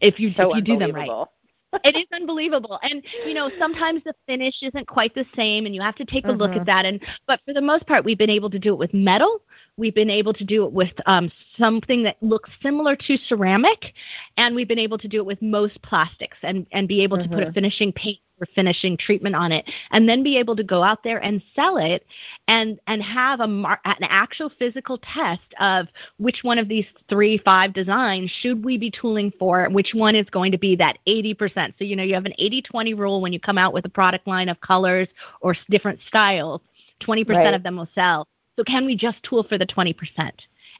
[0.00, 1.26] if you, so if you do them right.
[1.84, 5.80] it is unbelievable and you know sometimes the finish isn't quite the same and you
[5.80, 6.64] have to take a look at mm-hmm.
[6.64, 9.40] that and but for the most part we've been able to do it with metal
[9.76, 13.92] we've been able to do it with um, something that looks similar to ceramic
[14.36, 17.30] and we've been able to do it with most plastics and and be able mm-hmm.
[17.30, 17.54] to put a mm-hmm.
[17.54, 21.18] finishing paint or finishing treatment on it and then be able to go out there
[21.18, 22.04] and sell it
[22.48, 25.86] and and have a mar- an actual physical test of
[26.18, 30.28] which one of these three five designs should we be tooling for which one is
[30.30, 33.40] going to be that 80% so you know you have an 80-20 rule when you
[33.40, 35.08] come out with a product line of colors
[35.40, 36.60] or different styles
[37.02, 37.54] 20% right.
[37.54, 39.94] of them will sell so can we just tool for the 20%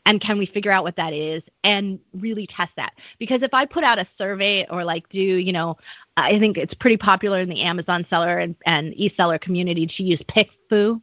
[0.04, 2.92] and can we figure out what that is and really test that?
[3.18, 5.76] Because if i put out a survey or like do you know
[6.16, 10.20] i think it's pretty popular in the amazon seller and, and e-seller community to use
[10.28, 11.00] PickFu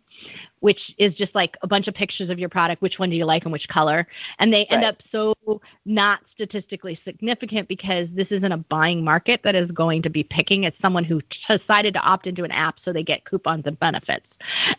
[0.63, 3.25] which is just like a bunch of pictures of your product which one do you
[3.25, 4.07] like and which color?
[4.39, 5.35] And they end up so
[5.85, 10.63] not statistically significant because this isn't a buying market that is going to be picking.
[10.63, 14.25] It's someone who decided to opt into an app so they get coupons and benefits.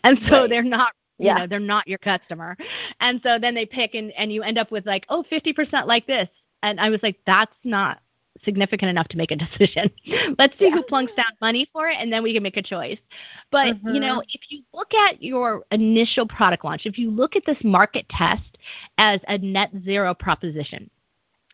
[0.03, 0.49] And so right.
[0.49, 1.33] they're not yeah.
[1.33, 2.57] you know they're not your customer
[2.99, 6.05] and so then they pick and and you end up with like oh 50% like
[6.07, 6.27] this
[6.63, 7.99] and i was like that's not
[8.43, 9.89] significant enough to make a decision
[10.37, 10.71] let's see yeah.
[10.71, 12.99] who plunks down money for it and then we can make a choice
[13.51, 13.89] but mm-hmm.
[13.89, 17.57] you know if you look at your initial product launch if you look at this
[17.63, 18.57] market test
[18.97, 20.89] as a net zero proposition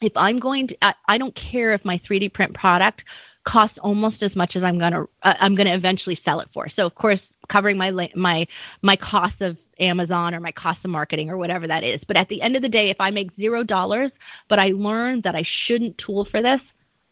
[0.02, 3.04] if i'm going to i, I don't care if my 3d print product
[3.43, 6.67] costs almost as much as i'm going to uh, i'm to eventually sell it for
[6.75, 8.47] so of course covering my my
[8.82, 11.99] my cost of Amazon or my cost of marketing or whatever that is.
[12.08, 14.12] But at the end of the day, if I make zero dollars,
[14.47, 16.62] but I learn that I shouldn't tool for this,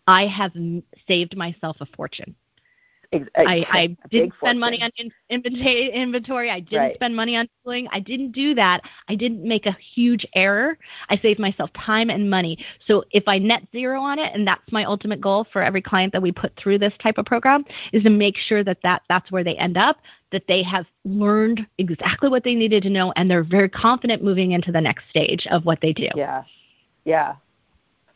[0.08, 0.54] I have
[1.08, 2.36] saved myself a fortune.
[3.12, 6.52] I, I didn't spend money on in, inventory.
[6.52, 6.96] I didn't right.
[6.96, 7.88] spend money on tooling.
[7.92, 8.82] I didn't do that.
[9.08, 10.78] I didn't make a huge error.
[11.10, 12.64] I saved myself time and money.
[12.86, 16.14] So if I net zero on it, and that's my ultimate goal for every client
[16.14, 19.32] that we put through this type of program, is to make sure that, that that's
[19.32, 19.98] where they end up,
[20.32, 24.52] that they have learned exactly what they needed to know, and they're very confident moving
[24.52, 26.10] into the next stage of what they do.
[26.16, 26.44] Yeah,
[27.06, 27.36] yeah.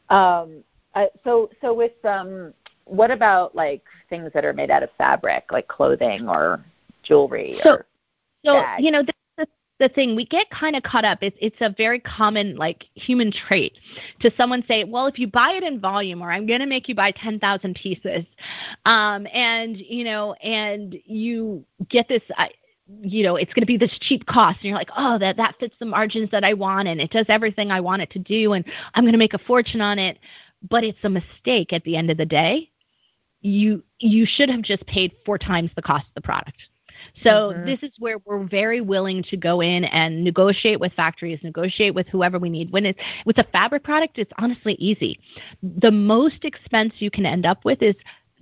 [0.10, 2.54] Um, uh, so so with um
[2.86, 6.64] what about like things that are made out of fabric, like clothing or
[7.04, 7.60] jewelry?
[7.64, 7.86] So, or
[8.46, 8.84] so bags?
[8.84, 9.48] you know, this is
[9.80, 11.20] the thing we get kind of caught up.
[11.22, 13.78] It's it's a very common like human trait
[14.22, 16.88] to someone say, well, if you buy it in volume, or I'm going to make
[16.88, 18.26] you buy ten thousand pieces,
[18.86, 22.22] um, and you know, and you get this.
[22.38, 22.50] I,
[23.02, 25.56] you know it's going to be this cheap cost and you're like oh that that
[25.58, 28.52] fits the margins that i want and it does everything i want it to do
[28.52, 30.20] and i'm going to make a fortune on it
[30.70, 32.70] but it's a mistake at the end of the day
[33.44, 36.58] you you should have just paid four times the cost of the product.
[37.22, 37.66] So mm-hmm.
[37.66, 42.08] this is where we're very willing to go in and negotiate with factories, negotiate with
[42.08, 42.72] whoever we need.
[42.72, 45.20] When it's with a fabric product, it's honestly easy.
[45.62, 47.96] The most expense you can end up with is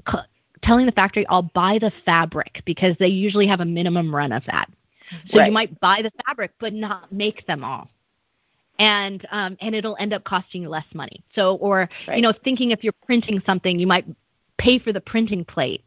[0.08, 0.20] c-
[0.62, 4.44] telling the factory, "I'll buy the fabric," because they usually have a minimum run of
[4.46, 4.70] that.
[5.32, 5.48] So right.
[5.48, 7.90] you might buy the fabric, but not make them all
[8.80, 11.24] and um, and it'll end up costing you less money.
[11.36, 12.16] So, or right.
[12.16, 14.06] you know, thinking if you're printing something, you might
[14.62, 15.84] pay for the printing plate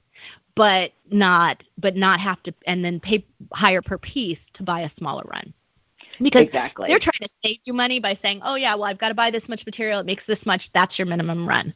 [0.56, 4.90] but not but not have to and then pay higher per piece to buy a
[4.98, 5.52] smaller run.
[6.20, 6.88] Because exactly.
[6.88, 9.30] they're trying to save you money by saying oh yeah well i've got to buy
[9.30, 10.00] this much material.
[10.00, 10.62] It makes this much.
[10.72, 11.74] That's your minimum run.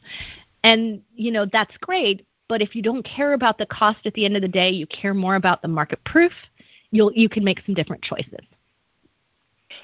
[0.65, 4.25] And you know that's great but if you don't care about the cost at the
[4.25, 6.33] end of the day you care more about the market proof
[6.91, 8.45] you'll you can make some different choices.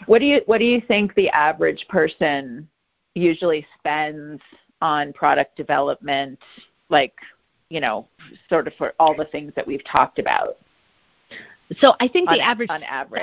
[0.07, 2.69] What do you what do you think the average person
[3.15, 4.41] usually spends
[4.81, 6.39] on product development
[6.95, 7.15] like
[7.69, 8.07] you know
[8.49, 10.57] sort of for all the things that we've talked about
[11.81, 13.23] so I think on, the average on average,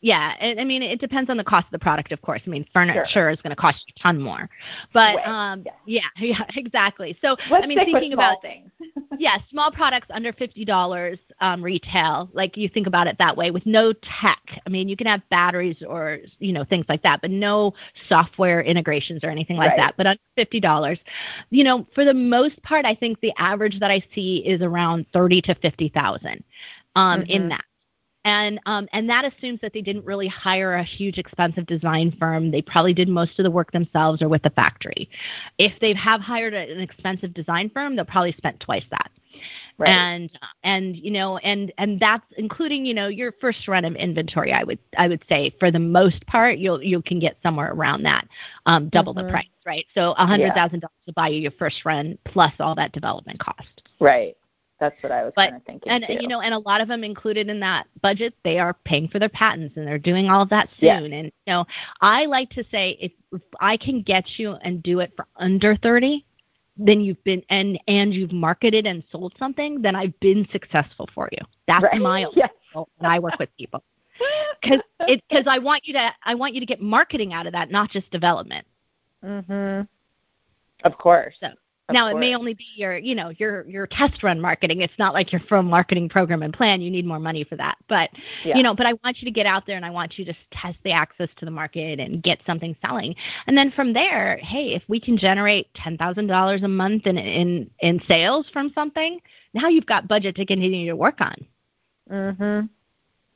[0.00, 0.34] yeah.
[0.58, 2.42] I mean, it depends on the cost of the product, of course.
[2.46, 3.30] I mean, furniture sure.
[3.30, 4.48] is going to cost you a ton more,
[4.92, 6.02] but um, yeah.
[6.18, 7.16] yeah, yeah, exactly.
[7.22, 8.70] So Let's I mean, thinking about things.
[9.18, 12.28] yeah, small products under fifty dollars um, retail.
[12.32, 14.42] Like you think about it that way, with no tech.
[14.66, 17.74] I mean, you can have batteries or you know things like that, but no
[18.08, 19.76] software integrations or anything like Right.
[19.78, 19.94] that.
[19.96, 20.98] But under fifty dollars,
[21.50, 25.06] you know, for the most part, I think the average that I see is around
[25.12, 26.44] thirty to fifty thousand
[26.96, 27.26] um, Mhm.
[27.28, 27.64] in that.
[28.24, 32.52] And um, and that assumes that they didn't really hire a huge expensive design firm.
[32.52, 35.10] They probably did most of the work themselves or with the factory.
[35.58, 39.10] If they have hired an expensive design firm, they'll probably spent twice that.
[39.78, 39.90] Right.
[39.90, 40.30] And
[40.62, 44.52] and you know and and that's including you know your first run of inventory.
[44.52, 48.04] I would I would say for the most part you'll you can get somewhere around
[48.04, 48.28] that,
[48.66, 49.30] um, double the Mhm.
[49.30, 49.86] price, right?
[49.94, 53.40] So a hundred thousand dollars to buy you your first run plus all that development
[53.40, 53.82] cost.
[53.98, 54.36] right.
[54.82, 55.92] That's what I was But- kind of thinking.
[55.92, 56.14] And too.
[56.20, 59.20] you know, and a lot of them included in that budget, they are paying for
[59.20, 60.98] their patents and they're doing all of that Yeah.
[60.98, 61.12] soon.
[61.12, 61.64] And you know,
[62.00, 65.76] I like to say if, if I can get you and do it for under
[65.76, 66.24] thirty,
[66.76, 71.28] then you've been and and you've marketed and sold something, then I've been successful for
[71.30, 71.46] you.
[71.68, 72.00] That's right.
[72.00, 72.50] my yes.
[72.74, 73.84] goal when I work with people
[74.60, 77.52] because it because I want you to I want you to get marketing out of
[77.52, 78.66] that, not just development.
[79.24, 79.86] Mhm.
[80.82, 81.36] Of course.
[81.38, 81.50] So,
[81.88, 84.98] Of now it may only be your you know your your test run marketing it's
[85.00, 88.08] not like your full marketing program and plan you need more money for that but
[88.44, 88.56] Yeah.
[88.56, 90.34] you know but i want you to get out there and i want you to
[90.52, 93.16] test the access to the market and get something selling
[93.48, 97.18] and then from there hey if we can generate ten thousand dollars a month in
[97.18, 99.20] in in sales from something
[99.52, 101.34] now you've got budget to continue to work on
[102.10, 102.68] Mhm.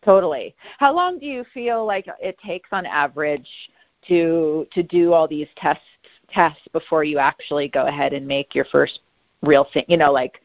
[0.05, 0.55] Totally.
[0.79, 3.49] How long do you feel like it takes on average
[4.07, 5.83] to to do all these tests
[6.31, 9.01] tests before you actually go ahead and make your first
[9.43, 10.41] real thing, you know, like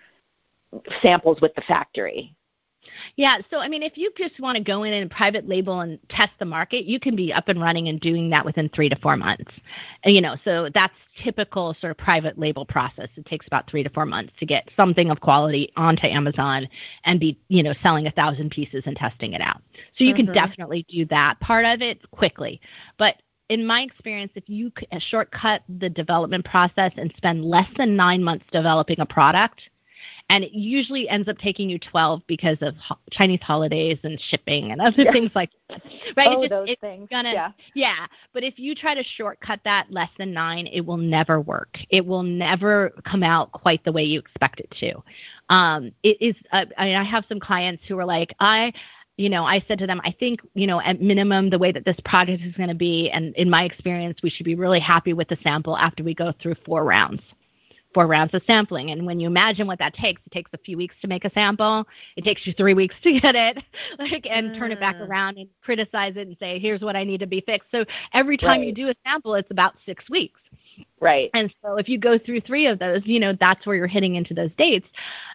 [1.01, 2.33] samples with the factory?
[3.15, 5.99] Yeah, so I mean, if you just want to go in and private label and
[6.09, 8.95] test the market, you can be up and running and doing that within three to
[8.97, 9.51] four months.
[10.03, 13.09] You know, so that's typical sort of private label process.
[13.15, 16.67] It takes about three to four months to get something of quality onto Amazon
[17.05, 19.61] and be, you know, selling a thousand pieces and testing it out.
[19.97, 20.17] So you Mhm.
[20.17, 22.59] can definitely do that part of it quickly.
[22.97, 28.23] But in my experience, if you shortcut the development process and spend less than nine
[28.23, 29.61] months developing a product,
[30.29, 34.71] and it usually ends up taking you 12 because of ho- Chinese holidays and shipping
[34.71, 35.11] and other Yeah.
[35.11, 35.81] things like that.
[36.15, 36.29] Right?
[36.29, 37.09] Oh, it just, those it's things.
[37.09, 37.51] gonna- yeah.
[37.75, 41.77] yeah, but if you try to shortcut that less than nine, it will never work.
[41.89, 45.03] It will never come out quite the way you expect it to.
[45.53, 46.35] Um, it is.
[46.53, 48.71] Uh, I, mean, I have some clients who are like, I,
[49.21, 51.85] you know, I said to them, I think, you know, at minimum, the way that
[51.85, 55.13] this project is going to be, and in my experience, we should be really happy
[55.13, 57.21] with the sample after we go through four rounds
[57.93, 58.91] four rounds of sampling.
[58.91, 61.31] And when you imagine what that takes, it takes a few weeks to make a
[61.31, 61.85] sample.
[62.15, 63.57] It takes you three weeks to get it,
[63.99, 65.09] like, and turn it back Mm.
[65.09, 67.69] around and criticize it and say, here's what I need to be fixed.
[67.71, 70.39] So every time you do a sample, it's about six weeks.
[70.99, 71.29] Right.
[71.33, 74.15] And so if you go through three of those, you know, that's where you're hitting
[74.15, 74.87] into those dates.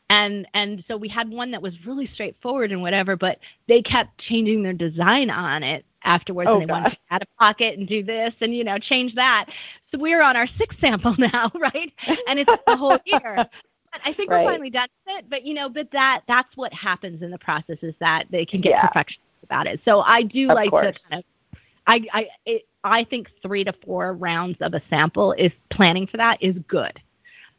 [0.08, 3.38] And and so we had one that was really straightforward and whatever, but
[3.68, 7.26] they kept changing their design on it afterwards Oh, and they wanted to add a
[7.40, 9.46] pocket and do this and you know, change that.
[9.90, 11.92] So we're on our sixth sample now, right?
[12.28, 13.44] And it's the whole year.
[13.92, 14.44] But I think Right.
[14.44, 15.30] we're finally done with it.
[15.30, 18.60] But you know, but that that's what happens in the process is that they can
[18.60, 18.80] get Yeah.
[18.80, 19.80] perfectionist about it.
[19.84, 20.94] So I do Of like course.
[20.94, 25.32] to kind of I I it, I think three to four rounds of a sample
[25.32, 27.00] is planning for that is good.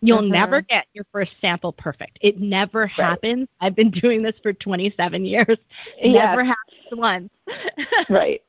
[0.02, 0.30] You'll Mhm.
[0.30, 2.20] never get your first sample perfect.
[2.22, 3.48] It never happens.
[3.60, 5.58] I've been doing this for 27 years.
[5.98, 6.26] It Yes.
[6.28, 7.30] Never happens once.
[8.10, 8.42] Right.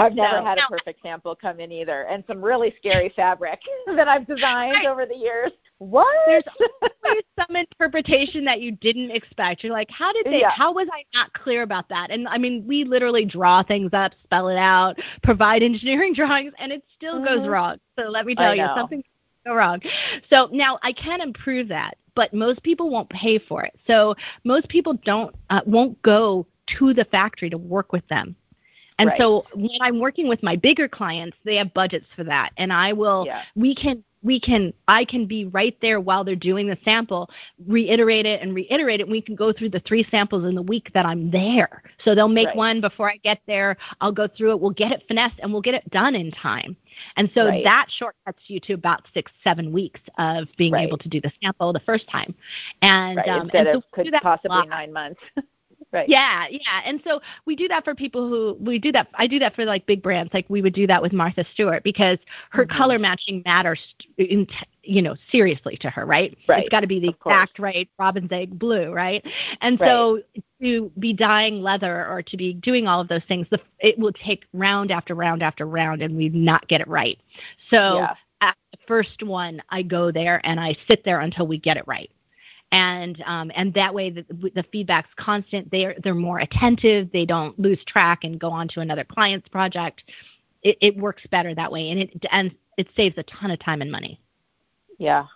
[0.00, 3.60] I've never So, had a perfect sample come in either, and some really scary fabric
[3.86, 4.86] that I've designed Right.
[4.86, 5.52] over the years.
[5.78, 6.06] What?
[6.26, 6.42] There's
[7.04, 9.62] always some interpretation that you didn't expect.
[9.62, 10.40] You're like, how did they?
[10.40, 10.50] Yeah.
[10.50, 12.10] How was I not clear about that?
[12.10, 16.72] And I mean, we literally draw things up, spell it out, provide engineering drawings, and
[16.72, 17.50] it still goes Mhm.
[17.50, 17.78] wrong.
[17.98, 19.02] So let me tell you, something
[19.46, 19.80] go wrong.
[20.28, 23.74] So now I can improve that, but most people won't pay for it.
[23.86, 26.46] So most people don't uh, won't go
[26.78, 28.36] to the factory to work with them.
[28.98, 29.18] And Right.
[29.18, 32.92] so when I'm working with my bigger clients, they have budgets for that, and I
[32.92, 33.42] will Yeah.
[33.56, 37.30] we can we can I can be right there while they're doing the sample,
[37.66, 39.04] reiterate it and reiterate it.
[39.04, 41.82] and We can go through the three samples in the week that I'm there.
[42.04, 42.56] So they'll make Right.
[42.56, 43.76] one before I get there.
[44.00, 44.60] I'll go through it.
[44.60, 46.76] We'll get it finessed and we'll get it done in time.
[47.16, 47.64] And so Right.
[47.64, 50.86] that shortcuts you to about six, seven weeks of being Right.
[50.86, 52.34] able to do the sample the first time.
[52.82, 55.20] And um, Instead and so of could do that a possibly nine months.
[55.92, 56.08] right.
[56.08, 56.80] Yeah, yeah.
[56.84, 59.64] And so we do that for people who we do that I do that for
[59.64, 60.32] like big brands.
[60.34, 62.18] Like we would do that with Martha Stewart because
[62.50, 62.76] her Mhm.
[62.76, 63.80] color matching matters
[64.18, 64.46] in
[64.82, 66.36] you know seriously to her, right?
[66.48, 67.34] Right, It's got to be the of course.
[67.34, 69.24] exact right robin's egg blue, right?
[69.60, 70.20] And so
[70.62, 74.12] to be dyeing leather or to be doing all of those things, the, it will
[74.12, 77.18] take round after round after round and we not get it right.
[77.70, 78.14] So Yeah.
[78.40, 81.84] at the first one, I go there and I sit there until we get it
[81.86, 82.10] right.
[82.72, 85.70] And um, and that way the, the feedback's constant.
[85.70, 87.10] They're they're more attentive.
[87.12, 90.02] They don't lose track and go on to another client's project.
[90.62, 93.82] It, it works better that way, and it and it saves a ton of time
[93.82, 94.20] and money.
[94.98, 95.26] Yeah,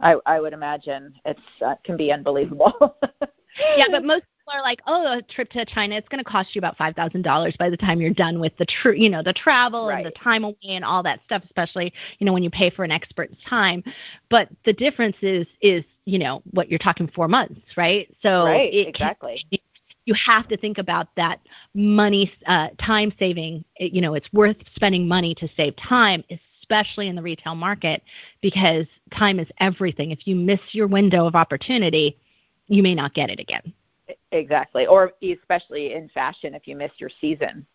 [0.00, 2.96] I I would imagine it's uh, can be unbelievable.
[3.76, 6.54] yeah, but most people are like, oh, a trip to China, it's going to cost
[6.54, 9.22] you about five thousand dollars by the time you're done with the tr- you know
[9.22, 9.98] the travel right.
[9.98, 11.42] and the time away and all that stuff.
[11.44, 13.82] Especially you know when you pay for an expert's time.
[14.28, 18.14] But the difference is is you know what you're talking four months, right?
[18.22, 19.44] So right, exactly.
[19.50, 19.60] Can,
[20.06, 21.40] you have to think about that
[21.74, 23.64] money uh, time saving.
[23.76, 26.24] It, you know, it's worth spending money to save time,
[26.62, 28.02] especially in the retail market,
[28.40, 28.86] because
[29.16, 30.10] time is everything.
[30.10, 32.16] If you miss your window of opportunity,
[32.66, 33.74] you may not get it again.
[34.32, 34.86] Exactly.
[34.86, 37.66] Or especially in fashion, if you miss your season,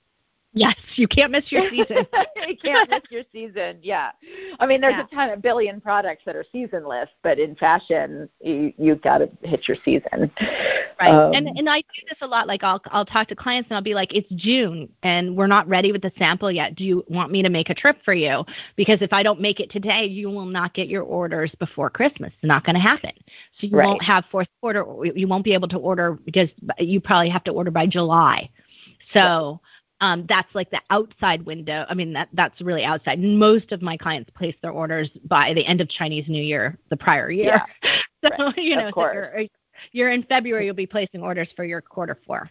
[0.58, 2.08] Yes, you can't miss your season.
[2.48, 3.78] you can't miss your season.
[3.82, 4.12] Yeah,
[4.58, 5.04] I mean, there's yeah.
[5.04, 9.30] a ton of billion products that are seasonless, but in fashion, you you've got to
[9.42, 10.32] hit your season.
[10.98, 12.48] Right, um, and and I do this a lot.
[12.48, 15.68] Like I'll I'll talk to clients and I'll be like, it's June and we're not
[15.68, 16.76] ready with the sample yet.
[16.76, 18.46] Do you want me to make a trip for you?
[18.78, 22.32] Because if I don't make it today, you will not get your orders before Christmas.
[22.34, 23.12] It's not going to happen.
[23.60, 23.88] So you right.
[23.88, 24.86] won't have fourth quarter.
[25.04, 26.48] You won't be able to order because
[26.80, 28.50] you probably have to order by July.
[29.14, 29.60] So
[30.02, 31.86] um, that's like the outside window.
[31.90, 33.20] I mean, that that's really outside.
[33.20, 36.98] Most of my clients place their orders by the end of Chinese New Year, the
[36.98, 37.62] prior year.
[37.84, 37.98] Yeah.
[38.38, 38.58] so right.
[38.58, 39.44] you know, so you're,
[39.92, 40.66] you're in February.
[40.66, 42.50] You'll be placing orders for your quarter four.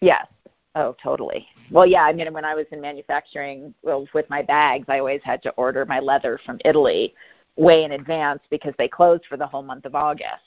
[0.00, 0.26] Yes.
[0.74, 1.48] Oh, totally.
[1.70, 2.02] Well, yeah.
[2.02, 5.50] I mean, when I was in manufacturing, well, with my bags, I always had to
[5.52, 7.14] order my leather from Italy
[7.56, 10.42] way in advance because they closed for the whole month of August.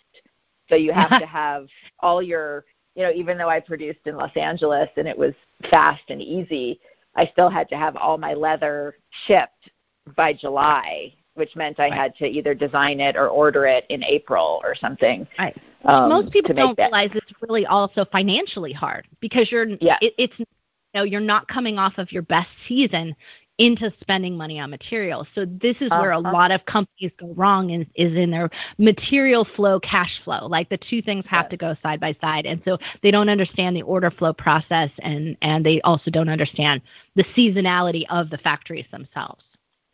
[0.69, 1.67] So you have to have
[1.99, 2.65] all your
[2.95, 5.33] you know, even though I produced in Los Angeles and it was
[5.69, 6.79] fast and easy,
[7.15, 9.69] I still had to have all my leather shipped
[10.15, 11.93] by July, which meant I right.
[11.93, 15.27] had to either design it or order it in April or something.
[15.37, 15.55] Right.
[15.85, 16.91] Um, Most people don't that.
[16.91, 19.97] realize it's really also financially hard because you're yeah.
[20.01, 20.45] It, it's you
[20.93, 23.15] know you're not coming off of your best season
[23.59, 25.27] into spending money on materials.
[25.35, 26.27] So this is where uh-huh.
[26.27, 30.47] a lot of companies go wrong is, is in their material flow, cash flow.
[30.47, 31.51] Like the two things have yes.
[31.51, 32.45] to go side by side.
[32.45, 36.81] And so they don't understand the order flow process and, and they also don't understand
[37.15, 39.43] the seasonality of the factories themselves.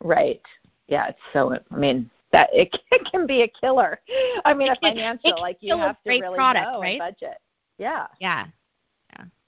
[0.02, 0.40] Right.
[0.86, 3.98] Yeah, it's so I mean that it, it can be a killer.
[4.44, 6.98] I mean, it, a financial it, like you have to really product, know right?
[6.98, 7.38] budget.
[7.78, 8.06] Yeah.
[8.20, 8.46] Yeah.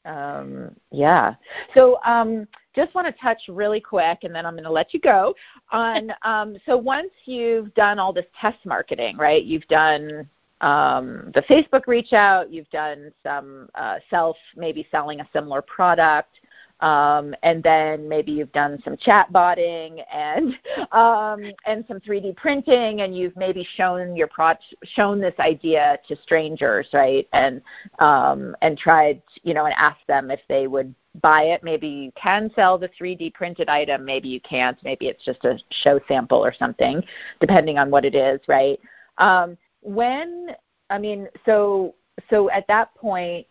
[0.08, 1.34] Um, yeah.
[1.74, 2.48] So um,
[2.78, 5.34] just want to touch really quick, and then I'm going to let you go
[5.70, 6.12] on.
[6.22, 9.42] Um, so once you've done all this test marketing, right?
[9.42, 10.28] You've done
[10.60, 12.52] um, the Facebook reach out.
[12.52, 16.40] You've done some uh, self, maybe selling a similar product.
[16.80, 20.54] Um, and then maybe you've done some chat botting and
[20.92, 24.54] um, and some 3D printing, and you've maybe shown your pro-
[24.84, 27.28] shown this idea to strangers, right?
[27.32, 27.60] And
[27.98, 31.64] um, and tried, you know, and asked them if they would buy it.
[31.64, 34.78] Maybe you can sell the 3D printed item, maybe you can't.
[34.84, 37.02] Maybe it's just a show sample or something,
[37.40, 38.78] depending on what it is, right?
[39.18, 40.50] Um, when
[40.90, 41.94] I mean, so
[42.30, 43.46] so at that point,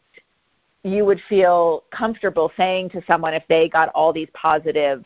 [0.91, 5.03] you would feel comfortable saying to someone if they got all these positive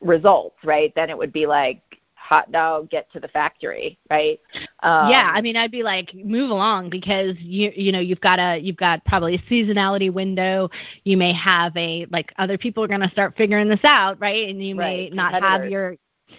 [0.00, 0.92] results, right?
[0.94, 1.82] Then it would be like,
[2.22, 4.40] hot dog, get to the factory, right?
[4.82, 8.38] Um, yeah, I mean, I'd be like, move along because you you know you've got
[8.38, 10.70] a you've got probably a seasonality window.
[11.04, 14.48] You may have a like other people are going to start figuring this out, right?
[14.48, 15.96] And you may not have your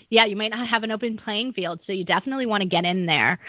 [0.09, 1.79] yeah, you might not have an open playing field.
[1.85, 3.39] So you definitely want to get in there.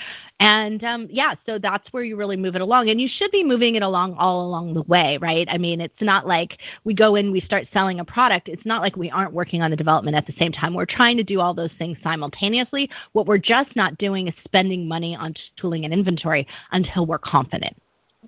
[0.40, 2.88] And um, yeah, so that's where you really move it along.
[2.88, 5.47] And you should be moving it along all along the way, right?
[5.51, 8.49] I mean, it's not like we go in, we start selling a product.
[8.49, 10.74] It's not like we aren't working on the development at the same time.
[10.74, 12.90] We're trying to do all those things simultaneously.
[13.12, 17.76] What we're just not doing is spending money on tooling and inventory until we're confident.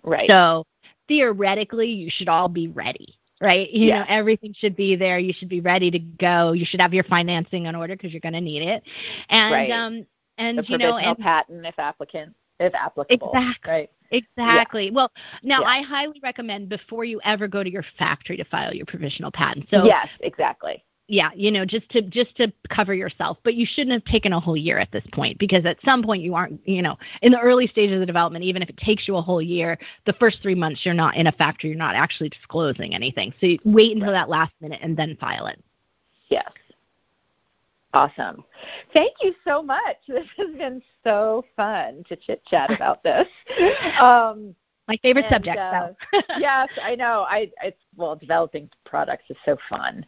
[0.02, 0.28] Right.
[0.28, 0.64] So
[1.08, 3.70] theoretically, you should all be ready right?
[3.70, 4.00] You yeah.
[4.00, 5.18] know, everything should be there.
[5.18, 6.52] You should be ready to go.
[6.52, 8.82] You should have your financing in order because you're going to need it.
[9.28, 9.70] And right.
[9.70, 10.06] um
[10.38, 13.32] and the you know, and patent if applicant if applicable.
[13.34, 13.70] Exactly.
[13.70, 13.90] Right.
[14.12, 14.86] Exactly.
[14.86, 14.92] Yeah.
[14.92, 15.12] Well,
[15.42, 15.66] now yeah.
[15.66, 19.66] I highly recommend before you ever go to your factory to file your provisional patent.
[19.68, 23.38] So Yes, exactly yeah, you know, just to just to cover yourself.
[23.44, 26.22] But you shouldn't have taken a whole year at this point because at some point
[26.22, 29.16] you aren't, you know, in the early stages of development, even if it takes you
[29.16, 32.28] a whole year, the first three months you're not in a factory, you're not actually
[32.28, 33.32] disclosing anything.
[33.40, 35.62] So wait until that last minute and then file it.
[36.28, 36.50] Yes.
[37.94, 38.44] Awesome.
[38.92, 39.96] Thank you so much.
[40.08, 43.28] This has been so fun to chit chat about this.
[44.00, 44.54] Um,
[44.88, 45.58] my favorite and, subject.
[45.58, 45.88] Uh,
[46.38, 47.26] yes, I know.
[47.28, 50.06] I it's well, developing products is so fun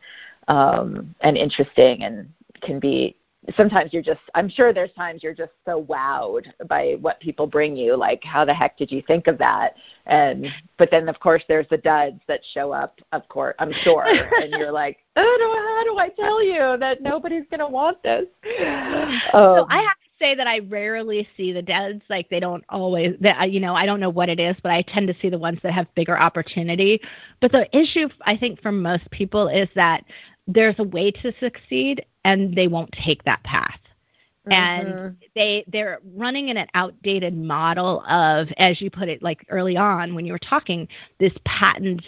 [0.48, 2.28] um, and interesting and
[2.60, 3.16] can be
[3.56, 7.76] sometimes you're just i'm sure there's times you're just so wowed by what people bring
[7.76, 9.74] you like how the heck did you think of that?
[10.06, 10.46] And
[10.76, 14.52] but then of course there's the duds that show up of course i'm sure and
[14.52, 18.26] you're like oh, how do i tell you that nobody's going to want this?
[19.32, 22.64] Um, so i have to say that i rarely see the duds like they don't
[22.68, 25.28] always that you know i don't know what it is but i tend to see
[25.28, 27.00] the ones that have bigger opportunity.
[27.40, 30.04] But the issue i think for most people is that
[30.48, 33.78] there's a way to succeed and they won't take that path
[34.48, 34.52] mm-hmm.
[34.52, 39.76] and they they're running in an outdated model of as you put it like early
[39.76, 40.88] on when you were talking
[41.20, 42.02] this patent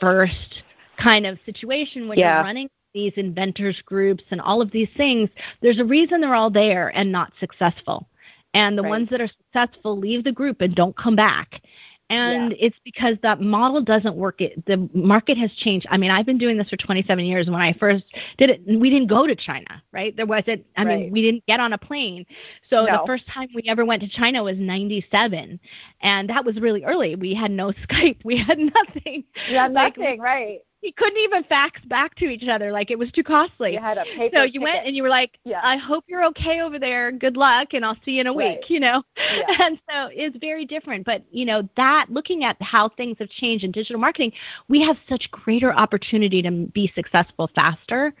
[0.00, 0.62] first
[0.98, 2.36] kind of situation when yeah.
[2.36, 5.28] you're running these inventors groups and all of these things
[5.60, 8.08] there's a reason they're all there and not successful
[8.54, 8.90] and the right.
[8.90, 11.62] ones that are successful leave the group and don't come back
[12.12, 12.66] and yeah.
[12.66, 14.40] it's because that model doesn't work.
[14.40, 15.86] It the market has changed.
[15.90, 17.46] I mean i've been doing this for 27 years.
[17.46, 18.04] When i first
[18.36, 20.14] did it we didn't go to china right?
[20.16, 21.00] There wasn't i right.
[21.00, 22.26] mean we didn't get on a plane.
[22.68, 22.98] So no.
[22.98, 25.58] the first time we ever went to china was 97
[26.02, 27.16] and that was really early.
[27.16, 28.18] We had no skype.
[28.24, 29.24] We had nothing.
[29.48, 33.10] Yeah nothing like, right he couldn't even fax back to each other like it was
[33.12, 33.74] too costly.
[33.74, 34.34] You had a paper.
[34.34, 34.62] So you ticket.
[34.62, 35.60] went and you were like, yeah.
[35.62, 37.12] "I hope you're okay over there.
[37.12, 38.58] Good luck, and I'll see you in a right.
[38.58, 39.44] week." You know, yeah.
[39.60, 41.06] and so it's very different.
[41.06, 44.32] But you know that looking at how things have changed in digital marketing,
[44.68, 48.12] we have such greater opportunity to be successful faster.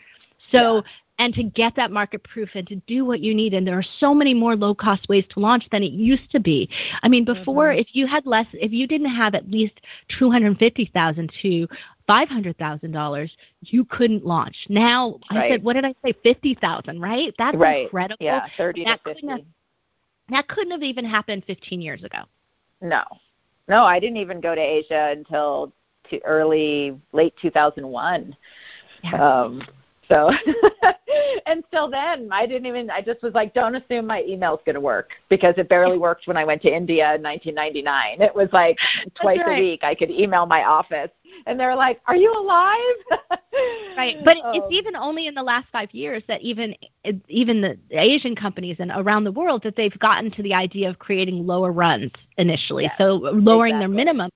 [0.50, 0.76] So.
[0.76, 0.80] Yeah
[1.22, 3.54] and to get that market proof and to do what you need.
[3.54, 6.40] And there are so many more low cost ways to launch than it used to
[6.40, 6.68] be.
[7.02, 7.80] I mean, before, mm-hmm.
[7.80, 9.80] if you had less, if you didn't have at least
[10.18, 11.68] 250,000 to
[12.08, 13.30] $500,000,
[13.62, 14.56] you couldn't launch.
[14.68, 15.44] Now, right.
[15.44, 16.14] I said, what did I say?
[16.22, 17.34] 50,000, right?
[17.38, 17.84] That's right.
[17.84, 18.18] incredible.
[18.20, 19.20] Yeah, 30 that to 50.
[19.20, 19.46] Couldn't have,
[20.30, 22.18] that couldn't have even happened 15 years ago.
[22.80, 23.02] No.
[23.68, 25.72] No, I didn't even go to Asia until
[26.10, 28.36] to early, late 2001.
[29.04, 29.42] Yeah.
[29.42, 29.62] Um,
[30.12, 30.30] so,
[31.46, 34.74] and still then, I didn't even, I just was like, don't assume my email's going
[34.74, 38.20] to work because it barely worked when I went to India in 1999.
[38.20, 38.76] It was like
[39.20, 39.58] twice right.
[39.58, 41.10] a week I could email my office
[41.46, 43.18] and they're like, "Are you alive?"
[43.96, 46.74] right, but um, it's even only in the last five years that even
[47.28, 50.98] even the Asian companies and around the world that they've gotten to the idea of
[50.98, 53.96] creating lower runs initially, yes, so lowering exactly.
[53.96, 54.30] their minimum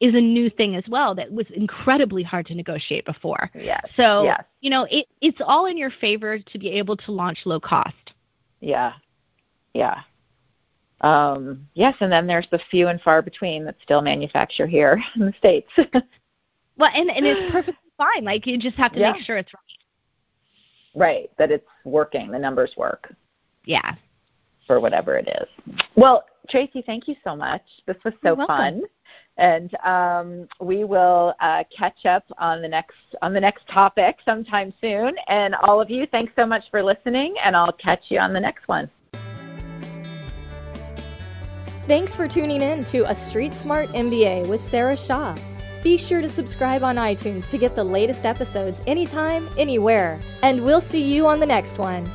[0.00, 3.50] is a new thing as well that was incredibly hard to negotiate before.
[3.54, 3.84] Yes.
[3.96, 4.44] So, yes.
[4.60, 8.12] you know, it, it's all in your favor to be able to launch low cost.
[8.60, 8.92] Yeah.
[9.74, 10.00] Yeah.
[11.00, 15.26] Um, yes, and then there's the few and far between that still manufacture here in
[15.26, 15.68] the States.
[15.76, 18.24] well, and, and it's perfectly fine.
[18.24, 19.12] Like, you just have to yeah.
[19.12, 19.62] make sure it's right.
[20.94, 23.14] Right, that it's working, the numbers work.
[23.64, 23.94] Yeah.
[24.66, 25.74] For whatever it is.
[25.96, 27.62] Well, Tracy, thank you so much.
[27.86, 28.82] This was so fun
[29.38, 34.72] and um, we will uh, catch up on the next on the next topic sometime
[34.80, 35.14] soon.
[35.28, 38.40] And all of you, thanks so much for listening, and I'll catch you on the
[38.40, 38.90] next one.
[41.86, 45.36] Thanks for tuning in to A Street Smart MBA with Sarah Shaw.
[45.82, 50.20] Be sure to subscribe on iTunes to get the latest episodes anytime, anywhere.
[50.42, 52.08] And we'll see you on the next one.